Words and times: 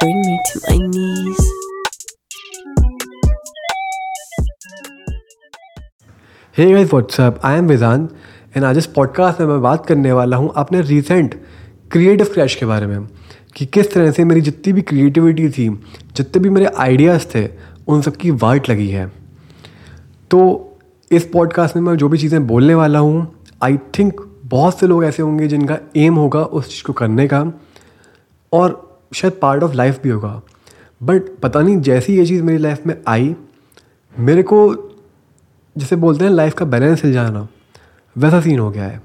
bring 0.00 0.20
me 0.20 0.36
to 0.48 0.60
my 0.66 0.76
knees. 0.90 1.48
Hey 6.56 6.70
guys 6.72 6.88
what's up 6.92 7.40
I 7.44 7.58
am 7.58 7.66
Vedant 7.66 8.14
and 8.56 8.64
आज 8.64 8.78
इस 8.78 8.86
podcast 8.86 9.40
में 9.40 9.46
मैं 9.46 9.60
बात 9.62 9.84
करने 9.86 10.12
वाला 10.12 10.36
हूँ 10.36 10.52
अपने 10.56 10.80
रिसेंट 10.82 11.34
क्रिएटिव 11.92 12.26
क्रैश 12.34 12.54
के 12.54 12.66
बारे 12.66 12.86
में, 12.86 13.06
कि 13.56 13.66
किस 13.66 13.92
तरह 13.94 14.10
से 14.10 14.24
मेरी 14.24 14.40
जितनी 14.40 14.72
भी 14.72 14.82
क्रिएटिविटी 14.82 15.48
थी, 15.48 15.68
जितने 16.16 16.42
भी 16.42 16.50
मेरे 16.50 16.66
आइडियाज़ 16.78 17.26
थे, 17.34 17.48
उन 17.88 18.02
सब 18.02 18.16
की 18.16 18.30
वाट 18.30 18.70
लगी 18.70 18.88
है 18.88 19.06
तो 20.30 20.40
इस 21.10 21.30
पॉडकास्ट 21.32 21.76
में 21.76 21.82
मैं 21.82 21.96
जो 21.96 22.08
भी 22.08 22.18
चीज़ें 22.18 22.46
बोलने 22.46 22.74
वाला 22.74 22.98
हूँ 22.98 23.26
आई 23.62 23.76
थिंक 23.98 24.20
बहुत 24.44 24.78
से 24.80 24.86
लोग 24.86 25.04
ऐसे 25.04 25.22
होंगे 25.22 25.48
जिनका 25.48 25.78
एम 25.96 26.14
होगा 26.14 26.40
उस 26.40 26.70
चीज़ 26.70 26.82
को 26.84 26.92
करने 26.92 27.28
का, 27.28 27.50
और 28.52 28.89
शायद 29.12 29.38
पार्ट 29.42 29.62
ऑफ़ 29.62 29.72
लाइफ 29.72 30.02
भी 30.02 30.08
होगा। 30.08 30.40
बट 31.00 31.22
पता 31.42 31.60
नहीं, 31.60 31.80
जैसी 31.80 32.16
ये 32.16 32.26
चीज़ 32.26 32.42
मेरी 32.42 32.58
लाइफ 32.58 32.86
में 32.86 32.96
आई, 33.08 33.34
मेरे 34.14 34.42
को 34.42 34.74
जैसे 35.76 35.96
बोलते 35.96 36.24
हैं 36.24 36.32
लाइफ 36.32 36.54
का 36.54 36.64
बैलेंस 36.64 37.02
हिल 37.04 37.12
जाना, 37.12 37.46
वैसा 38.16 38.40
सीन 38.40 38.58
हो 38.58 38.70
गया 38.70 38.84
है। 38.84 39.00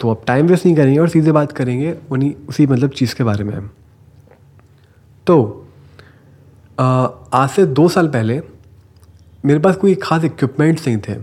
तो 0.00 0.10
अब 0.10 0.22
टाइम 0.26 0.46
वेस्ट 0.46 0.66
नहीं 0.66 0.76
करेंगे 0.76 0.98
और 1.00 1.08
सीधे 1.08 1.32
बात 1.32 1.52
करेंगे 1.52 1.96
उन्हीं, 2.10 2.34
उसी 2.48 2.66
मतलब 2.66 2.90
चीज़ 2.90 3.14
के 3.14 3.24
बारे 3.24 3.44
में। 3.44 3.68
तो 5.26 5.64
आज 6.78 7.48
से 7.50 7.64
दो 7.66 7.88
साल 7.88 8.08
पहले 8.08 8.40
मेरे 9.44 9.58
पास 9.60 9.76
कोई 9.76 9.94
खास 9.94 10.24
इक्विपमेंट्स 10.24 10.86
नहीं 10.86 10.98
थे। 10.98 11.14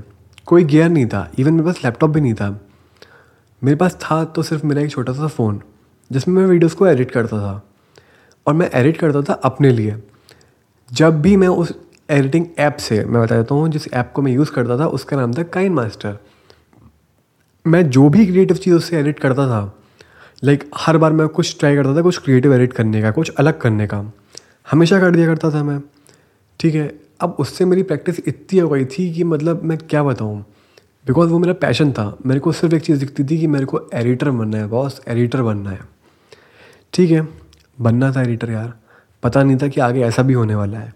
कोई 0.45 0.63
गियर 0.63 0.89
नहीं 0.89 1.05
था। 1.05 1.29
इवन 1.39 1.53
मेरे 1.53 1.65
पास 1.65 1.79
लैपटॉप 1.85 2.09
भी 2.09 2.21
नहीं 2.21 2.33
था। 2.33 2.49
मेरे 3.61 3.77
पास 3.77 3.95
था 3.95 4.23
तो 4.25 4.43
सिर्फ़ 4.43 4.65
मेरा 4.65 4.81
एक 4.81 4.91
छोटा 4.91 5.13
सा 5.13 5.27
फ़ोन 5.27 5.61
जिसमें 6.11 6.35
मैं 6.35 6.45
वीडियोस 6.49 6.73
को 6.73 6.87
एडिट 6.87 7.11
करता 7.11 7.37
था। 7.37 7.61
और 8.47 8.53
मैं 8.53 8.69
एडिट 8.73 8.97
करता 8.97 9.21
था 9.21 9.33
अपने 9.33 9.69
लिए। 9.69 9.95
जब 10.93 11.21
भी 11.21 11.37
मैं 11.37 11.47
उस 11.47 11.73
एडिटिंग 12.09 12.45
ऐप 12.59 12.77
से 12.77 13.05
मैं 13.05 13.23
बता 13.23 13.37
देता 13.37 13.55
हूँ 13.55 13.69
जिस 13.69 13.93
ऐप 13.93 14.11
को 14.15 14.21
मैं 14.21 14.31
यूज़ 14.31 14.51
करता 14.51 14.79
था 14.79 14.87
उसका 14.87 15.17
नाम 15.17 15.33
था 15.33 15.43
काइन 15.43 15.73
मास्टर 15.73 16.17
मैं 17.67 17.89
जो 17.89 18.09
भी 18.09 18.25
क्रिएटिव 18.25 18.57
चीज़ 18.57 18.75
उससे 18.75 18.97
एडिट 18.97 19.19
करता 19.19 19.47
था 19.47 19.79
लाइक 20.43 20.59
like, 20.59 20.73
हर 20.77 20.97
बार 20.97 21.13
मैं 21.13 21.27
कुछ 21.27 21.59
ट्राई 21.59 21.75
करता 21.75 21.95
था 21.95 22.01
कुछ 22.01 22.17
क्रिएटिव 22.17 22.53
एडिट 22.53 22.73
करने 22.73 23.01
का 23.01 23.11
कुछ 23.11 23.29
अलग 23.29 23.61
करने 23.61 23.87
का। 23.87 24.13
हमेशा 24.71 24.99
कर 24.99 25.11
दिया 25.11 25.27
करता 25.27 25.51
था 25.51 25.63
मैं। 25.63 25.81
ठीक 26.59 26.75
है? 26.75 26.99
अब 27.19 27.35
उससे 27.39 27.65
मेरी 27.65 27.83
प्रैक्टिस 27.83 28.19
इतनी 28.27 28.59
हो 28.59 28.69
गई 28.69 28.85
थी 28.85 29.13
कि 29.13 29.23
मतलब 29.23 29.63
मैं 29.63 29.77
क्या 29.77 30.03
बताऊँ? 30.03 30.41
बिकॉज़ 31.07 31.29
वो 31.29 31.39
मेरा 31.39 31.53
पैशन 31.53 31.91
था। 31.91 32.17
मेरे 32.25 32.39
को 32.39 32.51
सिर्फ़ 32.51 32.75
एक 32.75 32.81
चीज़ 32.81 32.99
दिखती 32.99 33.23
थी 33.23 33.39
कि 33.39 33.47
मेरे 33.47 33.65
को 33.65 33.81
एडिटर 33.93 34.29
बनना 34.29 34.57
है 34.57 34.67
बॉस 34.67 35.01
एडिटर 35.07 35.41
बनना 35.41 35.69
है। 35.69 35.79
ठीक 36.93 37.11
है? 37.11 37.44
बनना 37.77 38.11
था 38.11 38.21
एडिटर 38.21 38.51
यार। 38.51 38.73
पता 39.23 39.43
नहीं 39.43 39.57
था 39.57 39.67
कि 39.67 39.81
आगे 39.81 40.01
ऐसा 40.03 40.23
भी 40.23 40.33
होने 40.33 40.55
वाला 40.55 40.77
है। 40.77 40.93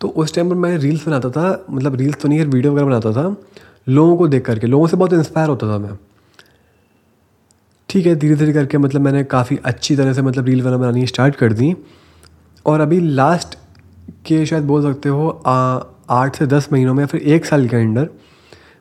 तो 0.00 0.08
उस 0.08 0.34
टाइम 0.34 0.48
पर 0.50 0.54
मैं 0.56 0.76
रील्स 0.78 1.06
बनाता 1.06 1.30
था 1.30 1.64
मतलब 1.70 1.94
रील्स 1.94 2.20
तो 2.20 2.28
नहीं 2.28 2.40
वीडियो 2.40 2.72
वगैरह 2.72 2.86
बनाता 2.86 3.12
था। 3.12 3.36
लोगों 3.88 4.16
को 4.16 4.28
देख 4.28 4.44
करके, 4.44 4.66
लोगों 4.66 4.86
से 4.86 4.96
बहुत 4.96 5.12
इंस्पायर 5.12 5.48
होता 5.48 5.66
था 5.68 5.78
मैं। 5.78 5.96
ठीक 7.88 8.06
है 8.06 8.14
धीरे 8.16 8.34
धीरे 8.36 8.52
करके 8.52 8.78
मतलब 8.78 9.00
मैंने 9.00 9.22
काफ़ी 9.24 9.58
अच्छी 9.64 9.96
तरह 9.96 10.12
से 10.12 10.22
मतलब 10.22 10.46
रील 10.46 10.60
वगैरह 10.60 10.76
बनानी 10.76 11.06
स्टार्ट 11.06 11.34
कर 11.34 11.52
दी। 11.52 11.74
और 12.66 12.80
अभी 12.80 13.00
लास्ट 13.00 13.54
के 14.26 14.44
शायद 14.46 14.64
बोल 14.64 14.82
सकते 14.82 15.08
हो 15.08 15.28
आठ 16.10 16.36
से 16.36 16.46
दस 16.46 16.68
महीनों 16.72 16.94
में, 16.94 17.04
फिर 17.06 17.20
एक 17.20 17.44
साल 17.44 17.68
के 17.68 17.76
अंडर 17.76 18.08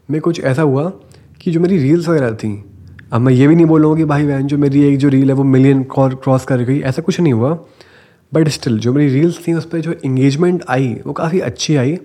में 0.09 0.19
कुछ 0.21 0.39
ऐसा 0.41 0.61
हुआ 0.61 0.89
कि 1.41 1.51
जो 1.51 1.59
मेरी 1.59 1.77
रील्स 1.77 2.07
वगैरह 2.07 2.33
थी 2.33 2.51
अब 3.11 3.21
मैं 3.21 3.33
ये 3.33 3.47
भी 3.47 3.55
नहीं 3.55 3.65
बोलूँगा 3.65 3.97
कि 3.97 4.05
भाई 4.05 4.25
बहन, 4.25 4.47
जो 4.47 4.57
मेरी 4.57 4.83
एक 4.83 4.97
जो 4.97 5.09
रील 5.09 5.29
है, 5.29 5.35
वो 5.35 5.43
मिलियन 5.43 5.83
क्रॉस 5.91 6.45
कर 6.45 6.61
गई। 6.61 6.79
ऐसा 6.81 7.01
कुछ 7.01 7.19
नहीं 7.19 7.33
हुआ। 7.33 7.57
बट 8.31 8.47
स्टिल 8.47 8.77
जो 8.79 8.93
मेरी 8.93 9.13
रील्स 9.13 9.39
थी, 9.47 9.53
उस 9.53 9.65
पर 9.65 9.79
जो 9.79 9.93
इंगेजमेंट 10.05 10.63
आई, 10.69 10.93
वो 11.05 11.13
काफ़ी 11.13 11.39
अच्छी 11.39 11.75
आई। 11.75 11.97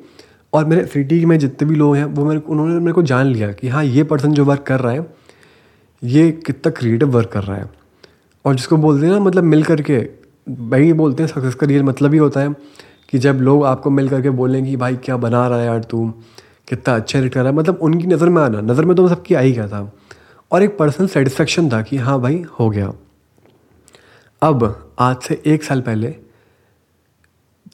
और 0.52 0.64
मेरे 0.64 0.84
सिटी 0.86 1.24
में 1.27 1.38
जितने 1.38 1.69
भी 1.69 1.74
लोग 1.74 1.96
हैं, 1.96 2.05
वो 2.05 2.24
मेरे 2.24 2.41
उन्होंने 2.41 2.78
मेरे 2.78 2.92
को 2.92 3.02
जान 3.02 3.27
लिया 3.27 3.51
कि 3.52 3.68
हाँ 3.68 3.84
ये 3.84 4.02
पर्सन 4.05 4.33
जो 4.33 4.45
वर्क 4.45 4.62
कर 4.62 4.80
रहा 4.80 4.92
है, 4.92 5.06
ये 6.02 6.30
कितना 6.46 6.70
क्रिएटिव 6.70 7.08
वर्क 7.08 7.30
कर 7.33 7.42
रहा 7.42 7.56
है। 7.56 7.70
और 8.45 8.55
जिसको 8.55 8.77
बोलते 8.77 9.06
हैं 9.06 9.12
ना 9.12 9.18
मतलब 9.20 9.45
मिल 9.45 9.62
करके, 9.62 9.98
भाई 10.46 10.92
बोलते 10.92 11.23
हैं 11.23 11.30
सक्सेस 11.30 11.55
का 11.55 11.67
रियल 11.67 11.83
मतलब 11.83 12.12
ही 12.12 12.18
होता 12.18 12.40
है 12.40 12.55
कि 13.08 13.18
जब 13.18 13.39
लोग 13.40 13.64
आपको 13.64 13.90
मिल 13.90 14.08
करके 14.08 14.30
बोलें 14.30 14.64
कि 14.64 14.77
भाई 14.77 14.96
क्या 14.96 15.17
बना 15.17 15.46
रहा 15.48 15.58
है 15.58 15.67
यार 15.67 15.83
तू, 15.83 16.06
कितना 16.68 16.95
अच्छा 16.96 17.18
एडिट 17.18 17.33
कर 17.33 17.40
रहा 17.40 17.50
है 17.50 17.56
मतलब 17.56 17.79
उनकी 17.83 18.06
नज़र 18.06 18.29
में 18.29 18.42
आना। 18.42 18.61
नज़र 18.62 18.84
में 18.84 18.96
तो 18.96 19.08
सबकी 19.08 19.34
आई 19.34 19.52
गया 19.52 19.68
था। 19.68 19.90
और 20.50 20.62
एक 20.62 20.77
पर्सनल 20.78 21.06
सेटिस्फेक्शन 21.08 21.68
था 21.70 21.80
कि 21.82 21.96
हाँ 21.96 22.20
भाई 22.20 22.42
हो 22.60 22.68
गया। 22.70 22.92
अब 24.42 24.92
आज 24.98 25.16
से 25.22 25.42
एक 25.46 25.64
साल 25.64 25.80
पहले 25.80 26.14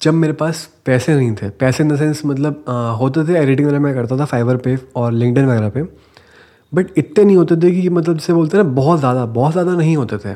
जब 0.03 0.15
मेरे 0.15 0.33
पास 0.33 0.69
पैसे 0.87 1.15
नहीं 1.15 1.35
थे 1.35 1.49
पैसे 1.51 1.83
इन 1.85 1.91
द 1.91 1.97
सेंस 1.99 2.23
मतलब 2.27 2.65
आ, 2.69 2.73
होते 2.91 3.25
थे 3.29 3.37
एडिटिंग 3.39 3.67
वगैरह 3.67 3.83
मैं 3.83 3.95
करता 3.95 4.17
था 4.19 4.25
फाइवर 4.25 4.57
पे 4.57 4.77
और 4.97 5.13
लिंकडिन 5.13 5.47
वगैरह 5.47 5.69
पे 5.69 5.83
बट 6.73 6.99
इतने 6.99 7.25
नहीं 7.25 7.37
होते 7.37 7.57
थे 7.57 7.71
कि 7.73 7.89
मतलब 7.89 8.17
जैसे 8.17 8.33
बोलते 8.33 8.57
हैं 8.57 8.65
ना 8.65 8.71
बहुत 8.71 8.99
ज़्यादा 8.99 9.25
बहुत 9.27 9.53
ज़्यादा 9.53 9.75
नहीं 9.75 9.97
होते 9.97 10.19
थे। 10.19 10.35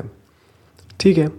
ठीक 0.99 1.17
है? 1.17 1.31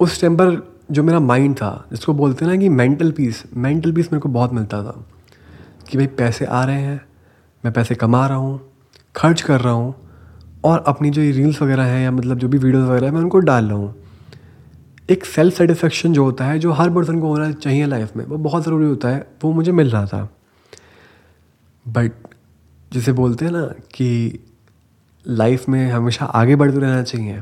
उस 0.00 0.20
टाइम 0.20 0.36
पर 0.36 0.56
जो 0.90 1.02
मेरा 1.02 1.20
माइंड 1.20 1.54
था 1.56 1.70
जिसको 1.90 2.12
बोलते 2.14 2.44
हैं 2.44 2.52
ना 2.52 2.58
कि 2.58 2.68
मेंटल 2.68 3.10
पीस 3.10 3.42
मेंटल 3.56 3.92
पीस 3.92 4.12
मेरे 4.12 4.20
को 4.20 4.28
बहुत 4.28 4.52
मिलता 4.52 4.82
था 4.82 5.04
कि 5.88 5.98
भाई 5.98 6.06
पैसे 6.18 6.44
आ 6.44 6.64
रहे 6.64 6.80
हैं 6.80 7.00
मैं 7.64 7.72
पैसे 7.72 7.94
कमा 7.94 8.26
रहा 8.26 8.36
हूँ 8.36 8.60
खर्च 9.14 9.40
कर 9.42 9.60
रहा 9.60 9.72
हूँ 9.72 9.94
और 10.64 10.84
अपनी 10.86 11.10
जो 11.10 11.22
ये 11.22 11.30
रील्स 11.32 11.62
वगैरह 11.62 11.84
हैं 11.84 12.02
या 12.02 12.10
मतलब 12.10 12.38
जो 12.38 12.48
भी 12.48 12.58
वीडियोस 12.58 12.88
वगैरह 12.88 13.06
हैं, 13.06 13.12
मैं 13.14 13.20
उनको 13.20 13.38
डाल 13.38 13.64
रहा 13.64 13.76
हूँ। 13.76 13.94
एक 15.10 15.24
सेल्फ 15.24 15.54
सेटिस्फेक्शन 15.54 16.12
जो 16.12 16.24
होता 16.24 16.44
है, 16.44 16.58
जो 16.58 16.72
हर 16.72 16.90
पर्सन 16.90 17.20
को 17.20 17.28
होना 17.28 17.50
चाहिए 17.52 17.86
लाइफ 17.86 18.16
में, 18.16 18.24
वो 18.24 18.38
बहुत 18.38 18.64
ज़रूरी 18.64 18.86
होता 18.86 19.08
है, 19.08 19.26
वो 19.44 19.52
मुझे 19.52 19.72
मिल 19.72 19.90
रहा 19.90 20.06
था। 20.06 20.28
बट 21.86 22.12
जिसे 22.92 23.12
बोलते 23.12 23.44
हैं 23.44 23.52
ना 23.52 23.62
कि 23.94 24.38
लाइफ 25.24 25.68
में 25.68 25.90
हमेशा 25.90 26.24
आगे 26.24 26.56
बढ़ते 26.56 26.78
रहना 26.78 27.02
चाहिए, 27.02 27.40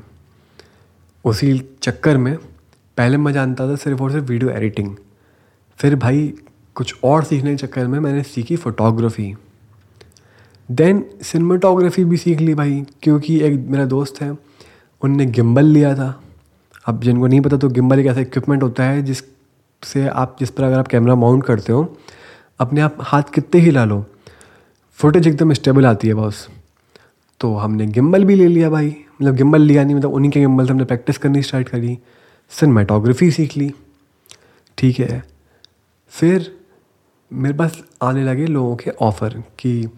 उसी 1.24 1.58
चक्कर 1.82 2.16
में 2.16 2.36
पहले 2.98 3.16
मैं 3.16 3.32
जानता 3.32 3.68
था 3.68 3.76
सिर्फ़ 3.76 4.02
और 4.02 4.12
सिर्फ़ 4.12 4.26
वीडियो 4.26 4.50
एडिटिंग 4.50 4.94
फिर 5.78 5.96
भाई 5.96 6.32
कुछ 6.76 6.94
और 7.04 7.24
सीखने 7.24 7.50
के 7.50 7.56
चक्कर 7.56 7.86
में 7.86 7.98
मैंने 8.00 8.22
सीखी 8.24 8.56
फ़ोटोग्राफी 8.56 9.34
देन 10.68 11.04
सिनेमाटोग्राफी 11.22 12.04
भी 12.04 12.16
सीख 12.16 12.40
ली 12.40 12.54
भाई, 12.54 12.84
क्योंकि 13.02 13.38
एक 13.40 13.58
मेरा 13.68 13.84
दोस्त 13.84 14.20
है, 14.22 14.36
उनने 15.02 15.26
गिम्बल 15.26 15.64
लिया 15.64 15.94
था। 15.94 16.20
अब 16.86 17.00
जिनको 17.02 17.26
नहीं 17.26 17.40
पता 17.40 17.56
तो 17.56 17.68
गिम्बल 17.68 18.00
एक 18.00 18.06
ऐसा 18.06 18.20
इक्विपमेंट 18.20 18.62
होता 18.62 18.84
है 18.84 19.02
जिससे 19.02 20.06
आप, 20.08 20.36
जिस 20.40 20.50
पर 20.50 20.64
अगर 20.64 20.78
आप 20.78 20.88
कैमरा 20.88 21.14
माउंट 21.14 21.44
करते 21.44 21.72
हो, 21.72 21.96
अपने 22.60 22.80
आप 22.80 22.96
हाथ 23.00 23.22
कितने 23.34 23.60
ही 23.60 23.70
ला 23.70 23.84
लो 23.84 24.04
फुटेज 24.98 25.26
एकदम 25.26 25.52
स्टेबल 25.52 25.86
आती 25.86 26.08
है 26.08 26.14
बॉस 26.14 26.48
तो 27.40 27.54
हमने 27.54 27.86
गिम्बल 27.86 28.24
भी 28.24 28.34
ले 28.34 28.46
लिया 28.48 28.70
भाई। 28.70 28.94
मतलब 29.22 29.34
गिम्बल 29.34 29.60
लिया 29.60 29.84
नहीं 29.84 29.96
मतलब 29.96 30.12
उन्हीं 30.12 30.30
के 30.30 30.40
गिम्बल 30.40 30.66
से 30.66 30.72
हमने 30.72 30.84
प्रैक्टिस 30.84 31.18
करनी 31.18 31.42
स्टार्ट 31.42 31.68
करी। 31.68 31.98
सिनेमाटोग्राफी 32.52 33.30
सीख 33.30 33.56
ली। 33.56 33.70
ठीक 34.78 34.98
है। 34.98 35.22
फिर 36.12 36.50
मेरे 37.30 37.54
पास 37.54 37.80
आने 38.02 38.24
लगे 38.24 38.46
लोगों 38.46 38.76
के 38.76 38.90
ऑफ़र 39.00 39.42
कि 39.58 39.88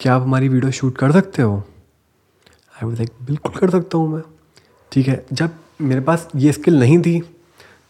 क्या 0.00 0.14
आप 0.14 0.22
हमारी 0.22 0.48
वीडियो 0.48 0.70
शूट 0.72 0.96
कर 0.98 1.12
सकते 1.12 1.42
हो? 1.42 1.56
आई 1.56 2.84
वो 2.84 2.90
लाइक 2.90 3.10
बिल्कुल 3.22 3.54
कर 3.54 3.70
सकता 3.70 3.98
हूँ 3.98 4.08
मैं। 4.08 4.22
ठीक 4.92 5.08
है, 5.08 5.24
जब 5.32 5.50
मेरे 5.80 6.00
पास 6.00 6.26
ये 6.36 6.52
स्किल 6.52 6.78
नहीं 6.80 6.98
थी, 6.98 7.20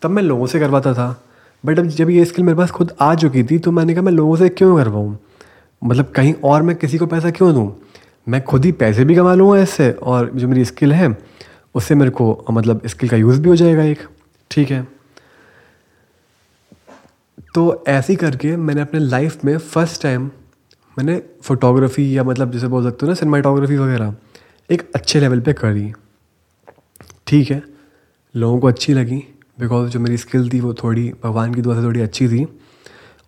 तब 0.03 0.10
मैं 0.10 0.22
लोगों 0.22 0.47
से 0.47 0.60
करवाता 0.60 0.94
था। 0.94 1.25
बट 1.65 1.78
अब 1.78 1.87
जब 1.87 2.10
ये 2.10 2.25
स्किल 2.25 2.44
मेरे 2.44 2.59
पास 2.59 2.70
खुद 2.70 2.93
आ 3.00 3.15
चुकी 3.15 3.44
थी 3.44 3.59
तो 3.59 3.72
मैंने 3.72 3.94
कहा, 3.94 4.03
मैं 4.03 4.12
लोगों 4.12 4.37
से 4.37 4.49
क्यों 4.49 4.76
करवाऊँ? 4.76 5.16
मतलब 5.82 6.12
कहीं 6.16 6.34
और 6.44 6.62
मैं 6.62 6.76
किसी 6.76 6.99
को 6.99 7.06
पैसा 7.06 7.31
क्यों 7.31 7.53
दूँ? 7.54 7.72
मैं 8.28 8.43
खुद 8.44 8.65
ही 8.65 8.72
पैसे 8.72 9.04
भी 9.04 9.15
कमा 9.15 9.34
लूँगा 9.34 9.60
इससे, 9.60 9.91
और 9.93 10.31
जो 10.34 10.49
मेरी 10.49 10.65
स्किल 10.65 10.93
है, 10.93 11.16
उससे 11.75 11.94
मेरे 11.94 12.10
को 12.10 12.44
मतलब 12.50 12.87
स्किल 12.87 13.09
का 13.09 13.16
यूज़ 13.16 13.41
भी 13.41 13.49
हो 13.49 13.56
जाएगा 13.56 13.84
एक। 13.84 14.06
ठीक 14.50 14.70
है। 14.70 14.87
तो 17.55 17.85
ऐसे 17.88 18.17
करके 18.17 18.56
मैंने 18.56 18.81
अपने 18.81 19.00
लाइफ 19.00 19.44
में 19.44 19.56
फ़र्स्ट 19.58 20.02
टाइम 20.02 20.31
मैंने 21.00 21.20
फ़ोटोग्राफी 21.43 22.05
या 22.17 22.23
मतलब 22.25 22.50
जैसे 22.52 22.69
बोल 22.69 22.82
सकते 22.85 22.99
हो 23.02 23.08
ना 23.08 23.14
सिनेमाटोग्राफी 23.14 23.76
वगैरह, 23.76 24.14
एक 24.70 24.82
अच्छे 24.94 25.20
लेवल 25.20 25.41
पे 25.41 25.52
करी 25.52 25.93
ठीक 27.26 27.50
है? 27.50 27.62
लोगों 28.35 28.58
को 28.61 28.67
अच्छी 28.67 28.94
लगी 28.94 29.23
बिकॉज़ 29.61 29.91
जो 29.91 30.00
मेरी 30.00 30.17
स्किल 30.17 30.49
थी 30.52 30.61
वो 30.61 30.73
थोड़ी, 30.75 31.12
भगवान 31.25 31.55
की 31.55 31.62
दुआ 31.62 31.75
से 31.75 31.82
थोड़ी 31.82 32.00
अच्छी 32.00 32.29
थी। 32.29 32.47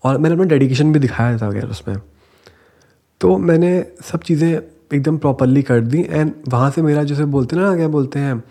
और 0.05 0.19
मैंने 0.19 0.35
अपना 0.35 0.47
डेडिकेशन 0.47 0.93
भी 0.93 0.99
दिखाया 0.99 1.39
था 1.39 1.49
वगैरह 1.49 1.69
उसमें। 1.69 1.97
तो 3.21 3.37
मैंने 3.39 3.73
सब 4.03 4.21
चीज़ें 4.21 4.51
एकदम 4.95 5.19
प्रॉपरली 5.19 5.63
कर 5.63 5.81
दी 5.81 6.07
एंड 6.11 6.33
वहाँ 6.49 6.71
से 6.71 6.83
मेरा 6.83 7.03
जैसे 7.05 7.25
बोलते 7.25 7.57
ना, 7.57 7.75
क्या 7.77 7.89
बोलते 7.89 8.19
हैं 8.19 8.43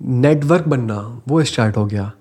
नेटवर्क 0.00 0.68
बनना, 0.68 0.98
वो 1.28 1.42
स्टार्ट 1.44 1.76
हो 1.76 1.86
गया। 1.86 2.12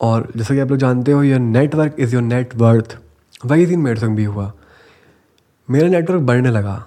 और 0.00 0.28
जैसा 0.36 0.54
कि 0.54 0.60
आप 0.60 0.70
लोग 0.70 0.78
जानते 0.78 1.12
हो 1.12 1.22
your 1.22 1.40
network 1.40 1.96
is 1.98 2.14
your 2.14 2.22
net 2.22 2.56
worth 2.56 2.98
वही 3.44 3.66
दिन 3.66 3.80
मेरे 3.80 4.00
संग 4.00 4.16
भी 4.16 4.24
हुआ। 4.24 4.52
मेरा 5.68 5.88
नेटवर्क 5.88 6.22
बढ़ने 6.22 6.50
लगा। 6.50 6.84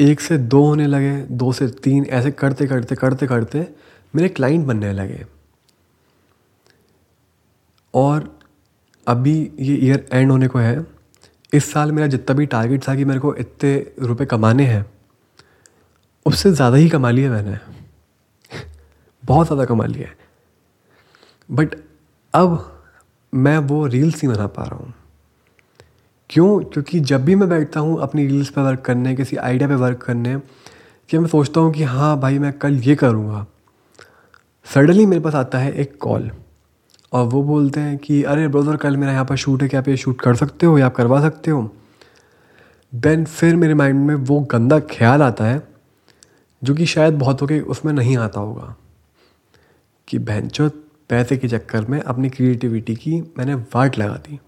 एक 0.00 0.20
से 0.20 0.38
दो 0.38 0.62
होने 0.64 0.86
लगे, 0.86 1.16
दो 1.18 1.52
से 1.52 1.68
तीन, 1.68 2.04
ऐसे 2.06 2.30
करते 2.32 2.66
करते 2.66 2.94
करते 2.94 3.26
करते 3.26 3.66
मेरे 4.14 4.28
क्लाइंट 4.30 4.66
बनने 4.66 4.92
लगे। 4.92 5.24
और 7.94 8.30
अभी 9.06 9.34
ये 9.60 9.74
ईयर 9.76 10.06
एंड 10.12 10.30
होने 10.30 10.48
को 10.48 10.58
है। 10.58 10.84
इस 11.52 11.72
साल 11.72 11.92
मेरा 11.92 12.06
जितना 12.06 12.36
भी 12.36 12.46
टारगेट 12.46 12.88
था 12.88 12.94
कि 12.94 13.04
मेरे 13.04 13.20
को 13.20 13.34
इतने 13.36 13.74
रुपए 14.00 14.26
कमाने 14.26 14.64
हैं, 14.66 14.84
उससे 16.26 16.52
ज़्यादा 16.52 16.76
ही 16.76 16.88
कमा 16.88 17.10
लिया 17.10 17.30
मैंने। 17.30 17.58
बहुत 19.22 19.46
ज़्यादा 19.46 19.64
कमा 19.64 19.84
लिया 19.86 20.08
है 20.08 20.16
बट 21.48 21.74
अब 22.34 22.58
मैं 23.32 23.56
वो 23.60 23.86
रील्स 23.86 24.14
नहीं 24.16 24.34
बना 24.34 24.46
पा 24.48 24.62
रहा 24.62 24.76
हूँ। 24.76 24.92
क्यों? 26.34 26.60
क्योंकि 26.60 27.00
जब 27.00 27.24
भी 27.24 27.34
मैं 27.34 27.48
बैठता 27.48 27.80
हूँ 27.80 28.00
अपनी 28.02 28.26
रील्स 28.26 28.48
पर 28.48 28.62
वर्क 28.62 28.80
करने, 28.80 29.14
किसी 29.14 29.36
आइडिया 29.36 29.68
पे 29.68 29.74
वर्क 29.74 29.98
करने, 29.98 30.36
कि 31.08 31.18
मैं 31.18 31.26
सोचता 31.26 31.60
हूँ 31.60 31.72
कि 31.72 31.82
हाँ 31.82 32.20
भाई, 32.20 32.38
मैं 32.38 32.52
कल 32.52 32.74
ये 32.74 32.94
करूँगा 32.94 33.46
सडनली 34.74 35.06
मेरे 35.06 35.22
पास 35.22 35.34
आता 35.34 35.58
है 35.58 35.72
एक 35.72 35.96
कॉल 36.00 36.30
और 37.12 37.26
वो 37.26 37.42
बोलते 37.42 37.80
हैं 37.80 37.98
कि, 37.98 38.22
अरे 38.22 38.48
ब्रदर 38.48 38.76
कल 38.76 38.96
मेरा 38.96 39.12
यहाँ 39.12 39.24
पर 39.24 39.36
शूट 39.36 39.62
है, 39.62 39.68
क्या 39.68 39.80
आप 39.80 39.88
ये 39.88 39.96
शूट 39.96 40.20
कर 40.20 40.34
सकते 40.34 40.66
हो 40.66 40.78
या 40.78 40.86
आप 40.86 40.94
करवा 40.94 41.20
सकते 41.20 41.50
हो? 41.50 41.74
देन 42.94 43.24
फिर 43.24 43.56
मेरे 43.56 43.74
माइंड 43.74 44.06
में 44.06 44.14
वो 44.14 44.40
गंदा 44.40 44.80
ख्याल 44.80 45.22
आता 45.22 45.44
है, 45.44 45.68
जो 46.64 46.74
कि 46.74 46.86
शायद 46.86 47.14
बहुतों 47.14 47.46
के 47.46 47.60
उसमें 47.60 47.92
नहीं 47.92 48.16
आता 48.16 48.40
होगा, 48.40 48.76
कि 50.08 50.18
बहनचो 50.18 50.68
पैसे 51.08 51.36
के 51.36 51.48
चक्कर 51.48 51.84
में 51.84 52.00
अपनी 52.00 52.30
क्रिएटिविटी 52.30 52.94
की 52.94 53.20
मैंने 53.38 53.54
वाट 53.54 53.98
लगा 53.98 54.14
दी। 54.14 54.40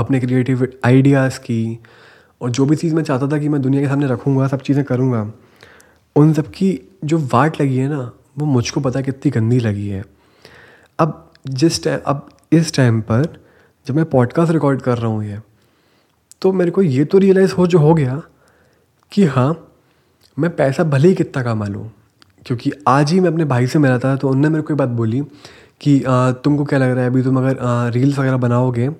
अपने 0.00 0.20
क्रिएटिव 0.20 0.68
आइडियाज़ 0.84 1.38
की 1.38 1.78
और 2.40 2.50
जो 2.50 2.66
भी 2.66 2.76
चीज़ 2.76 2.94
मैं 2.94 3.02
चाहता 3.02 3.28
था 3.28 3.38
कि 3.38 3.48
मैं 3.48 3.62
दुनिया 3.62 3.82
के 3.82 3.88
सामने 3.88 4.06
रखूँगा 4.06 4.48
सब 4.48 4.60
चीज़ें 4.60 4.84
करूँगा 4.84 5.32
उन 6.16 6.32
सब 6.32 6.46
की 6.46 6.88
जो 7.04 7.18
वाट 7.18 7.60
लगी 7.62 7.76
है 7.76 7.88
ना 7.88 8.12
वो 8.38 8.46
मुझको 8.46 8.80
पता 8.80 9.00
कितनी 9.00 9.30
गंदी 9.30 9.58
लगी 9.58 9.88
है। 9.88 10.04
अब 10.98 11.32
जिस 11.48 11.84
टाइम 11.84 12.00
अब 12.06 12.28
इस 12.52 12.74
टाइम 12.74 13.00
पर 13.00 13.44
जब 13.86 13.96
मैं 13.96 14.04
पॉडकास्ट 14.04 14.52
रिकॉर्ड 14.52 14.82
कर 14.82 14.98
रहा 14.98 15.06
हूँ 15.06 15.24
ये 15.24 15.38
तो 16.42 16.52
मेरे 16.52 16.70
को 16.70 16.82
ये 16.82 17.04
तो 17.04 17.18
रियलाइज़ 17.18 17.52
हो 17.52 17.66
जो 17.66 17.78
हो 17.78 17.94
गया 17.94 18.22
कि 19.12 19.24
हाँ 19.24 19.68
मैं 20.38 20.56
पैसा 20.56 20.84
भले 20.84 21.08
ही 21.08 21.14
कितना 21.14 21.42
कमा 21.42 21.66
लूँ 21.66 21.92
क्योंकि 22.46 22.72
आज 22.88 23.12
ही 23.12 23.20
मैं 23.20 23.30
अपने 23.30 23.44
भाई 23.44 23.66
से 23.66 23.78
मिला 23.78 23.98
था 23.98 24.16
तो 24.16 24.28
उनने 24.28 24.48
मेरे 24.48 24.62
को 24.62 24.72
ये 24.72 24.76
बात 24.76 24.88
बोली 24.88 25.22
कि 25.80 26.02
आ, 26.02 26.32
तुमको 26.32 26.64
क्या 26.64 26.78
लग 26.78 26.90
रहा 26.90 27.04
है? 27.04 27.10
अभी 27.10 27.22
तुम 27.22 27.38
अगर 27.38 27.58
रील्स 27.92 28.18
वगैरह 28.18 28.36
बनाओगे 28.36 28.90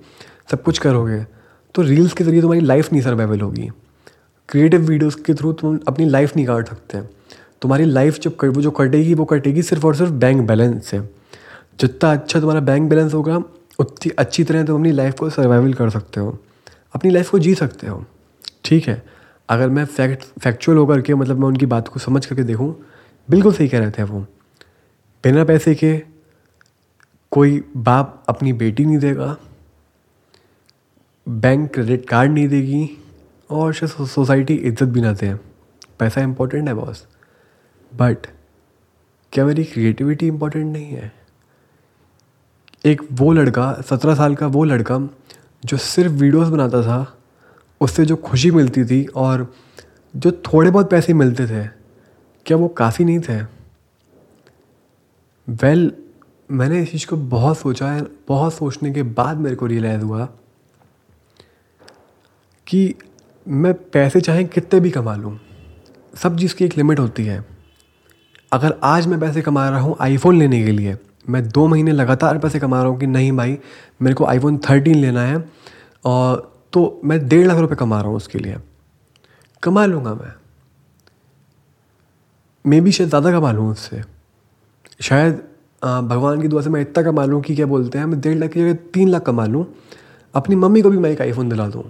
सब 0.51 0.63
कुछ 0.63 0.79
करोगे 0.79 1.25
तो 1.75 1.83
रील्स 1.83 2.13
के 2.13 2.25
ज़रिए 2.25 2.41
तुम्हारी 2.41 2.61
लाइफ 2.61 2.93
नहीं 2.93 3.03
सर्वाइवल 3.03 3.41
होगी। 3.41 3.71
क्रिएटिव 4.49 4.81
वीडियोस 4.81 5.15
के 5.15 5.35
थ्रू 5.35 5.53
तुम 5.53 5.79
अपनी 5.89 6.05
लाइफ 6.05 6.37
नहीं 6.37 6.47
काट 6.47 6.69
सकते। 6.69 7.01
तुम्हारी 7.63 7.85
लाइफ 7.85 8.19
जब 8.21 8.37
वो 8.45 8.63
जो 8.63 8.71
कटेगी, 8.71 9.15
वो 9.15 9.25
कटेगी 9.25 9.63
सिर्फ़ 9.63 9.87
और 9.87 9.95
सिर्फ़ 9.97 10.13
बैंक 10.13 10.47
बैलेंस 10.49 10.87
से। 10.87 10.99
जितना 11.81 12.13
अच्छा 12.13 12.41
तुम्हारा 12.41 12.61
बैंक 12.61 12.89
बैलेंस 12.91 13.15
होगा, 13.15 13.37
उतनी 13.79 14.11
अच्छी 14.19 14.45
तरह 14.45 14.65
तुम 14.65 14.81
अपनी 14.81 14.93
लाइफ 14.93 15.19
को 15.19 15.31
सर्वाइवल 15.31 15.75
कर 15.75 15.91
सकते 15.91 16.21
हो। 16.21 16.39
अपनी 16.95 17.11
लाइफ 17.11 17.31
को 17.31 17.39
जी 17.39 17.55
सकते 17.55 17.87
हो। 17.87 18.05
ठीक 18.65 18.89
है? 18.89 19.03
अगर 19.49 19.69
मैं 19.69 19.85
फैक्ट 19.85 20.25
फैक्चुअल 20.41 20.79
होकर 20.79 21.01
के 21.01 21.15
मतलब 21.15 21.39
मैं 21.39 21.49
उनकी 21.49 21.67
बात 21.67 21.89
को 21.89 22.01
समझ 22.01 22.27
करके 22.27 22.43
देखूँ, 22.43 22.75
बिल्कुल 23.29 23.53
सही 23.53 23.69
कह 23.69 23.79
रहे 23.79 23.91
थे 23.91 24.03
वो। 24.03 24.21
बिना 25.25 25.45
पैसे 25.45 25.75
के 25.75 26.03
कोई 27.31 27.63
बाप 27.77 28.25
अपनी 28.29 28.53
बेटी 28.53 28.85
नहीं 28.85 28.99
देगा। 28.99 29.37
बैंक 31.31 31.75
क्रेडिट 31.75 32.09
कार्ड 32.09 32.31
नहीं 32.31 32.49
देगी 32.49 32.91
और 33.51 33.73
शायद 33.73 34.07
सोसाइटी 34.07 34.55
इज़्ज़त 34.55 34.89
भी 34.89 35.01
ना 35.01 35.13
दे। 35.13 35.35
पैसा 35.99 36.21
इंपॉर्टेंट 36.21 36.69
है 36.69 36.75
बॉस 36.75 37.07
बट 37.95 38.27
क्या 39.33 39.45
मेरी 39.45 39.65
क्रिएटिविटी 39.65 40.27
इंपॉर्टेंट 40.27 40.73
नहीं 40.73 40.87
है? 40.87 41.13
एक 42.85 43.03
वो 43.13 43.33
लड़का 43.33 43.73
सत्रह 43.73 44.15
साल 44.15 44.35
का 44.35 44.47
वो 44.47 44.65
लड़का 44.65 45.11
जो 45.65 45.77
सिर्फ़ 45.77 46.13
वीडियोस 46.13 46.49
बनाता 46.49 46.83
था 46.83 47.19
उससे 47.81 48.07
जो 48.07 48.17
खुशी 48.17 48.51
मिलती 48.51 48.85
थी 48.85 49.05
और 49.05 49.55
जो 50.17 50.33
थोड़े 50.33 50.71
बहुत 50.71 50.91
पैसे 50.91 51.13
मिलते 51.13 51.47
थे 51.47 51.69
क्या 52.47 52.57
वो 52.57 52.69
काफ़ी 52.69 53.05
नहीं 53.05 53.21
थे? 53.21 53.43
वेल 55.49 55.89
well, 55.89 56.03
मैंने 56.51 56.83
इस 56.83 56.93
चीज़ 56.93 57.07
को 57.07 57.17
बहुत 57.17 57.59
सोचा 57.59 57.93
है 57.93 58.07
बहुत 58.29 58.55
सोचने 58.55 58.93
के 58.93 59.03
बाद 59.03 59.37
मेरे 59.37 59.57
को 59.57 59.67
रियलाइज़ 59.67 60.03
हुआ 60.03 60.29
कि 62.71 62.95
मैं 63.47 63.73
पैसे 63.93 64.21
चाहे 64.21 64.45
कितने 64.47 64.81
भी 64.81 64.91
कमा 64.91 65.15
लूँ, 65.17 65.39
सब 66.15 66.37
चीज़ 66.39 66.55
की 66.55 66.65
एक 66.65 66.77
लिमिट 66.77 66.99
होती 66.99 67.25
है। 67.25 67.45
अगर 68.53 68.75
आज 68.85 69.07
मैं 69.07 69.19
पैसे 69.21 69.43
कमा 69.43 69.69
रहा 69.69 69.81
हूँ 69.81 69.97
आईफोन 70.01 70.39
लेने 70.39 70.63
के 70.65 70.73
लिए, 70.73 70.97
मैं 71.29 71.49
दो 71.49 71.67
महीने 71.67 71.93
लगातार 71.93 72.39
पैसे 72.39 72.59
कमा 72.59 72.83
रहा 72.83 72.91
हूँ 72.91 72.99
कि 73.01 73.07
नहीं 73.07 73.33
भाई, 73.33 73.59
मेरे 74.03 74.15
को 74.15 74.25
आईफोन 74.25 74.59
थर्टीन 74.71 74.97
लेना 74.97 75.23
है, 75.23 75.45
और 76.05 76.51
तो 76.73 77.01
मैं 77.05 77.27
डेढ़ 77.29 77.47
लाख 77.47 77.59
रुपए 77.59 77.75
कमा 77.75 78.01
रहा 78.01 78.09
हूँ 78.09 78.17
उसके 78.17 78.39
लिए। 78.39 78.57
कमा 79.63 79.85
लूँगा 79.87 80.15
मैं। 80.15 80.33
मे 82.65 82.81
भी 82.81 82.93
शायद 82.93 83.09
ज़्यादा 83.09 83.31
कमा 83.33 83.53
लूँ 83.53 83.71
उससे। 83.71 84.03
शायद 85.01 85.43
भगवान 85.83 86.43
की 86.43 86.49
दुआ 86.49 86.63
से 86.63 86.71
मैं 86.71 86.81
इतना 86.81 87.03
कमा 87.03 87.25
लूँ 87.25 87.41
कि 87.43 87.55
क्या 87.55 87.67
बोलते 87.67 87.99
हैं, 87.99 88.07
मैं 88.07 88.21
डेढ़ 88.21 88.39
लाख 88.39 88.51
की 88.51 88.61
जगह 88.61 88.75
तीन 88.95 89.09
लाख 89.09 89.23
कमा 89.23 89.47
लूँ। 89.47 89.65
अपनी 90.35 90.57
मम्मी 90.57 90.83
को 90.83 90.91
भी 90.91 90.99
मैं 90.99 91.11
एक 91.11 91.21
आईफोन 91.21 91.49
दिला 91.49 91.67
दूँ। 91.69 91.83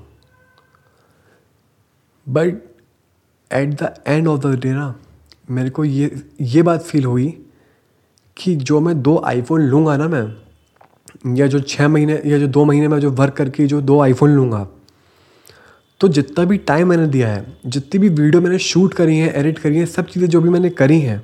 But 2.31 2.63
at 3.51 3.75
the 3.75 3.95
end 4.07 4.29
of 4.29 4.41
the 4.41 4.55
day 4.57 4.73
ना, 4.73 4.95
मेरे 5.51 5.71
को 5.71 5.85
ये 5.85 6.11
ये 6.41 6.63
बात 6.63 6.83
फील 6.83 7.05
हुई 7.05 7.29
कि 8.37 8.55
जो 8.57 8.81
मैं 8.81 9.01
दो 9.03 9.17
आईफोन 9.27 9.63
लूँगा 9.63 9.97
ना 9.97 10.09
मैं, 10.09 11.37
या 11.37 11.47
जो 11.47 11.61
छः 11.61 11.89
महीने, 11.89 12.21
या 12.27 12.39
जो 12.39 12.47
दो 12.49 12.65
महीने 12.65 12.89
में 12.89 12.99
जो 13.01 13.11
वर्क 13.13 13.35
करके 13.35 13.67
जो 13.67 13.81
दो 13.83 14.01
आईफोन 14.01 14.31
लूँगा 14.31 14.67
तो 16.01 16.09
जितना 16.09 16.45
भी 16.45 16.57
टाइम 16.59 16.89
मैंने 16.89 17.07
दिया 17.07 17.29
है, 17.29 17.45
जितनी 17.67 17.99
भी 18.01 18.09
वीडियो 18.11 18.41
मैंने 18.43 18.59
शूट 18.61 18.95
करी 18.95 19.17
है 19.19 19.33
एडिट 19.39 19.59
करी 19.59 19.79
है, 19.79 19.87
सब 19.87 20.07
चीज़ें 20.07 20.29
जो 20.29 20.41
भी 20.41 20.49
मैंने 20.49 20.71
करी 20.73 21.01
हैं, 21.01 21.23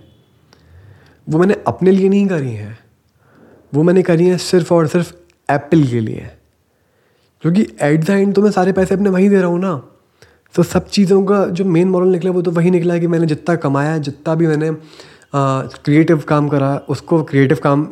वो 1.27 1.39
मैंने 1.39 1.55
अपने 1.67 1.91
लिए 1.91 2.09
नहीं 2.09 2.27
करी 2.29 2.51
हैं। 2.51 2.79
वो 3.73 3.83
मैंने 3.83 4.03
करी 4.03 4.27
हैं 4.27 4.37
सिर्फ़ 4.39 4.73
और 4.75 4.87
सिर्फ़ 4.87 5.13
एप्पल 5.49 5.83
के 5.83 6.01
लिए। 6.01 6.31
क्योंकि 7.45 7.67
एट 7.83 8.05
द 8.05 8.11
एंड 8.11 8.35
तो 8.35 8.43
मैं 8.43 8.51
सारे 8.51 8.73
पैसे 8.73 8.95
अपने 8.95 9.11
वहीं 9.11 9.29
दे 9.31 9.37
रहा 9.37 9.47
हूँ 9.47 9.61
ना। 9.61 9.75
तो 10.57 10.63
सब 10.63 10.87
चीज़ों 10.89 11.25
का 11.25 11.45
जो 11.49 11.65
मेन 11.65 11.89
मॉरल 11.89 12.09
निकला 12.09 12.31
वो 12.31 12.43
तो 12.43 12.51
वही 12.51 12.71
निकला 12.71 12.99
कि 12.99 13.07
मैंने 13.07 13.27
जितना 13.27 13.55
कमाया, 13.57 13.97
जितना 13.99 14.35
भी 14.35 14.47
मैंने 14.47 14.71
क्रिएटिव 15.35 16.19
काम 16.29 16.49
करा, 16.49 16.77
उसको 16.89 17.23
क्रिएटिव 17.23 17.59
काम 17.63 17.85